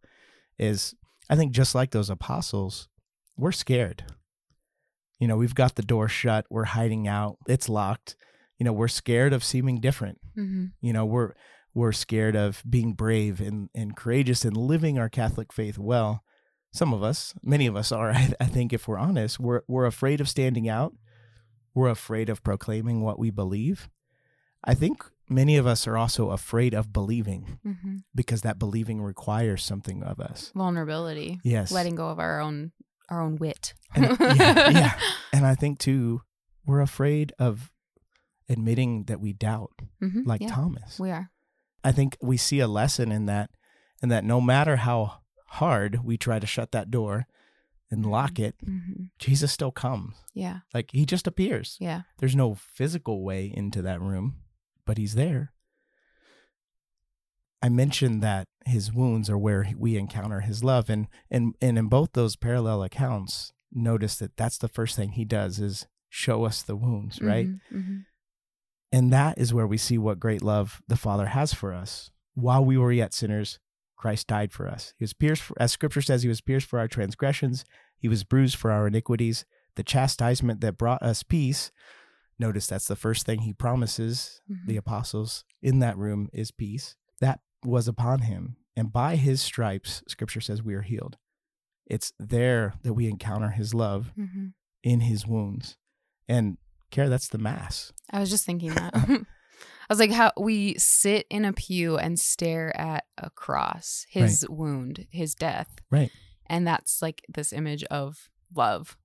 is 0.59 0.93
I 1.29 1.35
think 1.37 1.53
just 1.53 1.73
like 1.75 1.91
those 1.91 2.09
apostles, 2.09 2.89
we're 3.37 3.53
scared. 3.53 4.03
You 5.19 5.27
know, 5.27 5.37
we've 5.37 5.55
got 5.55 5.75
the 5.75 5.81
door 5.81 6.07
shut, 6.07 6.45
we're 6.49 6.65
hiding 6.65 7.07
out, 7.07 7.37
it's 7.47 7.67
locked. 7.69 8.15
You 8.59 8.63
know, 8.63 8.73
we're 8.73 8.87
scared 8.87 9.33
of 9.33 9.43
seeming 9.43 9.79
different. 9.79 10.19
hmm 10.35 10.65
You 10.81 10.93
know, 10.93 11.05
we're 11.05 11.33
we're 11.73 11.91
scared 11.91 12.35
of 12.35 12.63
being 12.67 12.93
brave 12.93 13.39
and, 13.39 13.69
and 13.75 13.95
courageous 13.95 14.43
and 14.43 14.57
living 14.57 14.97
our 14.97 15.09
Catholic 15.09 15.53
faith 15.53 15.77
well. 15.77 16.23
Some 16.73 16.91
of 16.93 17.03
us, 17.03 17.35
many 17.43 17.67
of 17.67 17.75
us 17.75 17.91
are, 17.91 18.11
I, 18.21 18.33
I 18.39 18.45
think, 18.45 18.73
if 18.73 18.87
we're 18.87 18.97
honest, 18.97 19.39
we're 19.39 19.61
we're 19.67 19.85
afraid 19.85 20.19
of 20.21 20.27
standing 20.29 20.67
out. 20.67 20.93
We're 21.75 21.89
afraid 21.89 22.29
of 22.29 22.43
proclaiming 22.43 23.01
what 23.01 23.19
we 23.19 23.29
believe. 23.29 23.89
I 24.63 24.73
think 24.73 25.03
many 25.29 25.55
of 25.57 25.67
us 25.67 25.85
are 25.87 25.97
also 25.97 26.31
afraid 26.31 26.73
of 26.73 26.91
believing 26.91 27.59
hmm 27.63 27.97
because 28.15 28.41
that 28.41 28.57
believing 28.57 28.99
requires 29.01 29.63
something 29.63 30.01
of 30.01 30.19
us. 30.19 30.51
Vulnerability. 30.55 31.39
Yes. 31.43 31.71
Letting 31.71 31.93
go 31.95 32.09
of 32.09 32.17
our 32.19 32.39
own 32.39 32.71
our 33.09 33.21
own 33.21 33.37
wit. 33.37 33.73
And- 33.95 34.17
yeah, 34.19 34.69
yeah. 34.69 34.99
And 35.33 35.45
I 35.45 35.55
think 35.55 35.79
too, 35.79 36.21
we're 36.65 36.81
afraid 36.81 37.33
of 37.39 37.71
admitting 38.49 39.05
that 39.05 39.19
we 39.19 39.33
doubt, 39.33 39.81
Mhm. 40.01 40.25
like 40.25 40.41
Yeah, 40.41 40.49
Thomas. 40.49 40.99
we 40.99 41.11
are. 41.11 41.31
I 41.83 41.91
think 41.91 42.17
we 42.21 42.37
see 42.37 42.59
a 42.59 42.67
lesson 42.67 43.11
in 43.11 43.25
that, 43.27 43.51
and 44.01 44.11
that 44.11 44.23
no 44.23 44.39
matter 44.41 44.77
how 44.77 45.21
hard 45.47 46.03
we 46.03 46.17
try 46.17 46.39
to 46.39 46.47
shut 46.47 46.71
that 46.71 46.91
door 46.91 47.25
and 47.89 48.05
lock 48.05 48.39
it, 48.39 48.55
hmm 48.63 49.05
Jesus 49.19 49.51
still 49.51 49.71
comes. 49.71 50.15
Yeah. 50.33 50.59
Like 50.73 50.89
he 50.91 51.05
just 51.05 51.27
appears. 51.27 51.77
Yeah. 51.79 52.01
There's 52.19 52.35
no 52.35 52.55
physical 52.55 53.23
way 53.23 53.51
into 53.53 53.81
that 53.81 54.01
room, 54.01 54.37
but 54.85 54.97
he's 54.97 55.15
there. 55.15 55.53
I 57.67 57.69
mentioned 57.69 58.23
that 58.23 58.47
his 58.65 58.93
wounds 58.93 59.29
are 59.29 59.37
where 59.37 59.69
we 59.77 59.97
encounter 59.97 60.39
his 60.39 60.63
love, 60.63 60.89
and 60.89 61.07
and 61.29 61.53
and 61.61 61.77
in 61.77 61.87
both 61.89 62.13
those 62.13 62.37
parallel 62.37 62.81
accounts, 62.81 63.51
notice 63.73 64.15
that 64.19 64.37
that's 64.37 64.57
the 64.57 64.69
first 64.69 64.95
thing 64.95 65.11
he 65.11 65.25
does 65.25 65.59
is 65.59 65.85
show 66.09 66.45
us 66.45 66.61
the 66.61 66.77
wounds, 66.77 67.21
right? 67.21 67.49
hmm 67.69 67.97
And 68.93 69.11
that 69.11 69.37
is 69.37 69.53
where 69.53 69.67
we 69.67 69.77
see 69.77 69.97
what 69.97 70.17
great 70.25 70.41
love 70.41 70.81
the 70.87 70.95
Father 70.95 71.25
has 71.27 71.53
for 71.53 71.73
us. 71.73 72.09
While 72.35 72.63
we 72.63 72.77
were 72.77 72.93
yet 72.93 73.13
sinners, 73.13 73.59
Christ 73.97 74.27
died 74.27 74.53
for 74.53 74.65
us. 74.69 74.93
He 74.97 75.03
was 75.03 75.13
pierced, 75.13 75.43
for, 75.43 75.61
as 75.61 75.73
Scripture 75.73 76.01
says, 76.01 76.23
he 76.23 76.29
was 76.29 76.39
pierced 76.39 76.67
for 76.69 76.79
our 76.79 76.87
transgressions. 76.87 77.65
He 77.97 78.07
was 78.07 78.23
bruised 78.23 78.55
for 78.55 78.71
our 78.71 78.87
iniquities. 78.87 79.43
The 79.75 79.83
chastisement 79.83 80.61
that 80.61 80.77
brought 80.77 81.03
us 81.03 81.21
peace. 81.23 81.71
Notice 82.39 82.67
that's 82.67 82.87
the 82.87 82.95
first 82.95 83.25
thing 83.25 83.39
he 83.41 83.53
promises 83.53 84.39
Mhm. 84.49 84.67
the 84.67 84.77
apostles 84.77 85.43
in 85.61 85.79
that 85.79 85.97
room 85.97 86.29
is 86.31 86.51
peace. 86.51 86.95
That 87.19 87.41
was 87.63 87.87
upon 87.87 88.19
him. 88.19 88.57
And 88.75 88.91
by 88.91 89.15
his 89.15 89.41
stripes, 89.41 90.03
Scripture 90.07 90.41
says 90.41 90.61
we 90.61 90.75
are 90.75 90.83
healed. 90.83 91.17
It's 91.85 92.13
there 92.19 92.75
that 92.83 92.93
we 92.93 93.07
encounter 93.07 93.49
his 93.49 93.73
love 93.73 94.11
hmm 94.15 94.47
in 94.83 95.01
his 95.01 95.27
wounds. 95.27 95.75
And 96.29 96.57
Kara, 96.91 97.09
that's 97.09 97.27
the 97.27 97.37
Mass. 97.37 97.91
I 98.11 98.19
was 98.19 98.29
just 98.29 98.45
thinking 98.45 98.73
that. 98.75 98.93
I 99.89 99.93
was 99.93 99.99
like, 99.99 100.11
how 100.11 100.31
we 100.37 100.75
sit 100.77 101.25
in 101.29 101.45
a 101.45 101.51
pew 101.51 101.97
and 101.97 102.19
stare 102.19 102.75
at 102.79 103.05
a 103.17 103.29
cross, 103.29 104.05
his 104.09 104.45
wound, 104.49 105.07
his 105.09 105.33
death. 105.33 105.69
Right. 105.89 106.11
And 106.45 106.67
that's 106.67 107.01
like 107.01 107.23
this 107.27 107.53
image 107.53 107.83
of 107.85 108.29
love. 108.53 108.97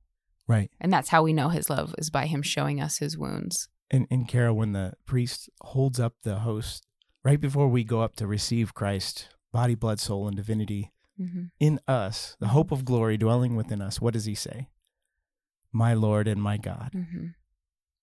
Right. 0.46 0.70
And 0.80 0.92
that's 0.92 1.08
how 1.08 1.22
we 1.22 1.32
know 1.32 1.48
his 1.48 1.70
love 1.70 1.94
is 1.98 2.10
by 2.10 2.26
him 2.26 2.42
showing 2.42 2.80
us 2.80 2.98
his 2.98 3.16
wounds. 3.16 3.68
And, 3.90 4.06
and 4.10 4.26
Kara, 4.26 4.52
when 4.52 4.72
the 4.72 4.94
priest 5.06 5.48
holds 5.62 6.00
up 6.00 6.14
the 6.22 6.40
host 6.40 6.86
right 7.24 7.40
before 7.40 7.68
we 7.68 7.84
go 7.84 8.00
up 8.00 8.16
to 8.16 8.26
receive 8.26 8.74
Christ, 8.74 9.28
body, 9.52 9.74
blood, 9.74 10.00
soul, 10.00 10.26
and 10.26 10.36
divinity 10.36 10.92
hmm 11.16 11.44
in 11.60 11.78
us, 11.86 12.36
the 12.40 12.48
hope 12.48 12.72
of 12.72 12.84
glory 12.84 13.16
dwelling 13.16 13.54
within 13.54 13.80
us, 13.80 14.00
what 14.00 14.14
does 14.14 14.24
he 14.24 14.34
say? 14.34 14.68
My 15.70 15.94
Lord 15.94 16.26
and 16.26 16.42
my 16.42 16.56
God. 16.56 16.90
hmm 16.92 17.26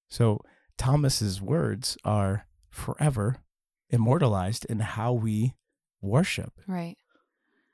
So 0.10 0.42
Thomas's 0.78 1.42
words 1.42 1.98
are 2.06 2.46
forever 2.70 3.38
immortalized 3.90 4.66
in 4.66 4.80
how 4.80 5.14
we 5.14 5.56
worship. 6.02 6.54
Right. 6.68 6.98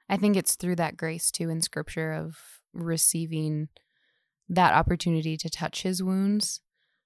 I 0.10 0.18
think 0.18 0.36
it's 0.36 0.56
through 0.56 0.78
that 0.78 0.98
grace 0.98 1.32
too 1.32 1.50
in 1.50 1.62
scripture 1.62 2.14
of 2.14 2.38
receiving 2.74 3.70
that 4.50 4.74
opportunity 4.74 5.38
to 5.38 5.50
touch 5.50 5.84
his 5.84 6.02
wounds 6.02 6.62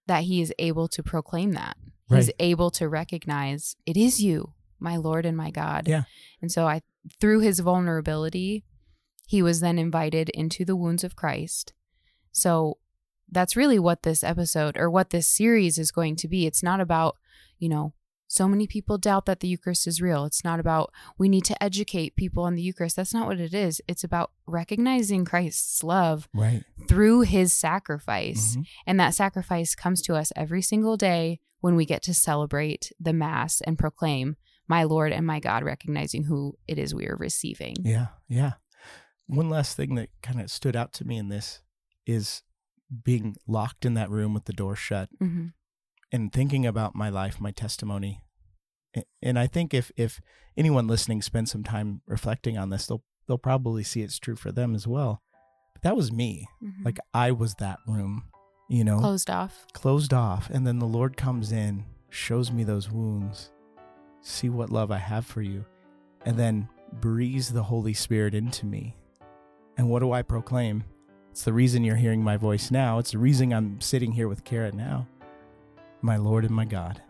that 0.07 0.23
he 0.23 0.41
is 0.41 0.53
able 0.59 0.87
to 0.89 1.03
proclaim 1.03 1.51
that. 1.53 1.77
He's 2.09 2.27
Right. 2.27 2.35
able 2.39 2.71
to 2.71 2.89
recognize 2.89 3.75
it 3.85 3.95
is 3.97 4.21
you, 4.21 4.53
my 4.79 4.97
Lord 4.97 5.25
and 5.25 5.37
my 5.37 5.51
God. 5.51 5.87
Yeah. 5.87 6.03
And 6.41 6.51
so 6.51 6.67
I 6.67 6.81
through 7.21 7.39
his 7.39 7.59
vulnerability, 7.61 8.65
he 9.27 9.41
was 9.41 9.61
then 9.61 9.79
invited 9.79 10.29
into 10.29 10.65
the 10.65 10.75
wounds 10.75 11.03
of 11.03 11.15
Christ. 11.15 11.73
So 12.31 12.77
that's 13.31 13.55
really 13.55 13.79
what 13.79 14.03
this 14.03 14.23
episode 14.23 14.75
or 14.77 14.89
what 14.89 15.11
this 15.11 15.27
series 15.27 15.77
is 15.77 15.91
going 15.91 16.15
to 16.17 16.27
be. 16.27 16.45
It's 16.45 16.63
not 16.63 16.81
about, 16.81 17.15
you 17.57 17.69
know, 17.69 17.93
so 18.27 18.47
many 18.47 18.67
people 18.67 18.97
doubt 18.99 19.25
that 19.25 19.39
the 19.39 19.47
Eucharist 19.47 19.87
is 19.87 20.01
real. 20.01 20.23
It's 20.25 20.43
not 20.43 20.59
about 20.59 20.91
we 21.17 21.29
need 21.29 21.45
to 21.45 21.63
educate 21.63 22.15
people 22.15 22.43
on 22.43 22.53
the 22.55 22.61
Eucharist. 22.61 22.95
That's 22.95 23.13
not 23.13 23.27
what 23.27 23.39
it 23.39 23.53
is. 23.53 23.81
It's 23.87 24.03
about 24.03 24.31
recognizing 24.45 25.25
Christ's 25.25 25.83
love 25.83 26.27
Right. 26.33 26.63
through 26.87 27.21
his 27.21 27.53
sacrifice. 27.53 28.55
Mhm. 28.55 28.65
And 28.85 28.99
that 28.99 29.15
sacrifice 29.15 29.73
comes 29.73 30.01
to 30.03 30.15
us 30.15 30.31
every 30.35 30.61
single 30.61 30.95
day 30.97 31.39
when 31.61 31.75
we 31.75 31.85
get 31.85 32.01
to 32.03 32.13
celebrate 32.13 32.91
the 32.99 33.13
Mass 33.13 33.61
and 33.61 33.77
proclaim, 33.77 34.37
My 34.67 34.83
Lord 34.83 35.11
and 35.11 35.25
my 35.25 35.39
God, 35.39 35.63
recognizing 35.63 36.23
who 36.23 36.57
it 36.67 36.77
is 36.77 36.93
we 36.95 37.07
are 37.07 37.17
receiving. 37.17 37.75
Yeah. 37.81 38.07
Yeah. 38.27 38.53
One 39.27 39.49
last 39.49 39.77
thing 39.77 39.95
that 39.95 40.09
kind 40.23 40.41
of 40.41 40.49
stood 40.49 40.75
out 40.75 40.93
to 40.93 41.05
me 41.05 41.17
in 41.17 41.29
this 41.29 41.61
is 42.05 42.41
being 43.03 43.35
locked 43.47 43.85
in 43.85 43.93
that 43.93 44.09
room 44.09 44.33
with 44.33 44.45
the 44.45 44.53
door 44.53 44.75
shut 44.75 45.09
hmm 45.19 45.47
and 46.11 46.33
thinking 46.33 46.65
about 46.65 46.95
my 46.95 47.07
life, 47.09 47.39
my 47.39 47.51
testimony. 47.51 48.23
And 49.21 49.37
I 49.37 49.45
think 49.45 49.73
if 49.75 49.91
if 49.95 50.19
anyone 50.57 50.87
listening 50.87 51.21
spends 51.21 51.51
some 51.51 51.63
time 51.63 52.01
reflecting 52.07 52.57
on 52.57 52.69
this, 52.71 52.87
they'll 52.87 53.03
they'll 53.27 53.37
probably 53.37 53.83
see 53.83 54.01
it's 54.01 54.17
true 54.17 54.35
for 54.35 54.51
them 54.51 54.73
as 54.73 54.87
well. 54.87 55.21
But 55.73 55.83
that 55.83 55.95
was 55.95 56.11
me. 56.11 56.47
Like 56.83 56.97
I 57.13 57.31
was 57.31 57.53
that 57.55 57.77
room, 57.87 58.23
you 58.69 58.85
know, 58.85 58.99
closed 58.99 59.29
off. 59.29 59.65
closed 59.73 60.13
off, 60.13 60.49
and 60.49 60.65
then 60.65 60.79
the 60.79 60.85
Lord 60.85 61.17
comes 61.17 61.51
in, 61.51 61.83
shows 62.09 62.51
me 62.51 62.63
those 62.63 62.89
wounds, 62.89 63.51
see 64.21 64.49
what 64.49 64.69
love 64.69 64.91
I 64.91 64.99
have 64.99 65.25
for 65.25 65.41
you, 65.41 65.65
and 66.25 66.37
then 66.37 66.69
breathes 66.93 67.51
the 67.51 67.63
Holy 67.63 67.93
Spirit 67.93 68.33
into 68.33 68.65
me. 68.65 68.95
And 69.77 69.89
what 69.89 69.99
do 69.99 70.11
I 70.11 70.21
proclaim? 70.21 70.83
It's 71.31 71.43
the 71.43 71.53
reason 71.53 71.83
you're 71.83 71.95
hearing 71.95 72.23
my 72.23 72.37
voice 72.37 72.71
now. 72.71 72.99
It's 72.99 73.11
the 73.11 73.17
reason 73.17 73.53
I'm 73.53 73.81
sitting 73.81 74.11
here 74.11 74.27
with 74.27 74.43
Kara 74.43 74.71
now. 74.71 75.07
My 76.01 76.17
Lord 76.17 76.45
and 76.45 76.53
my 76.53 76.65
God. 76.65 77.01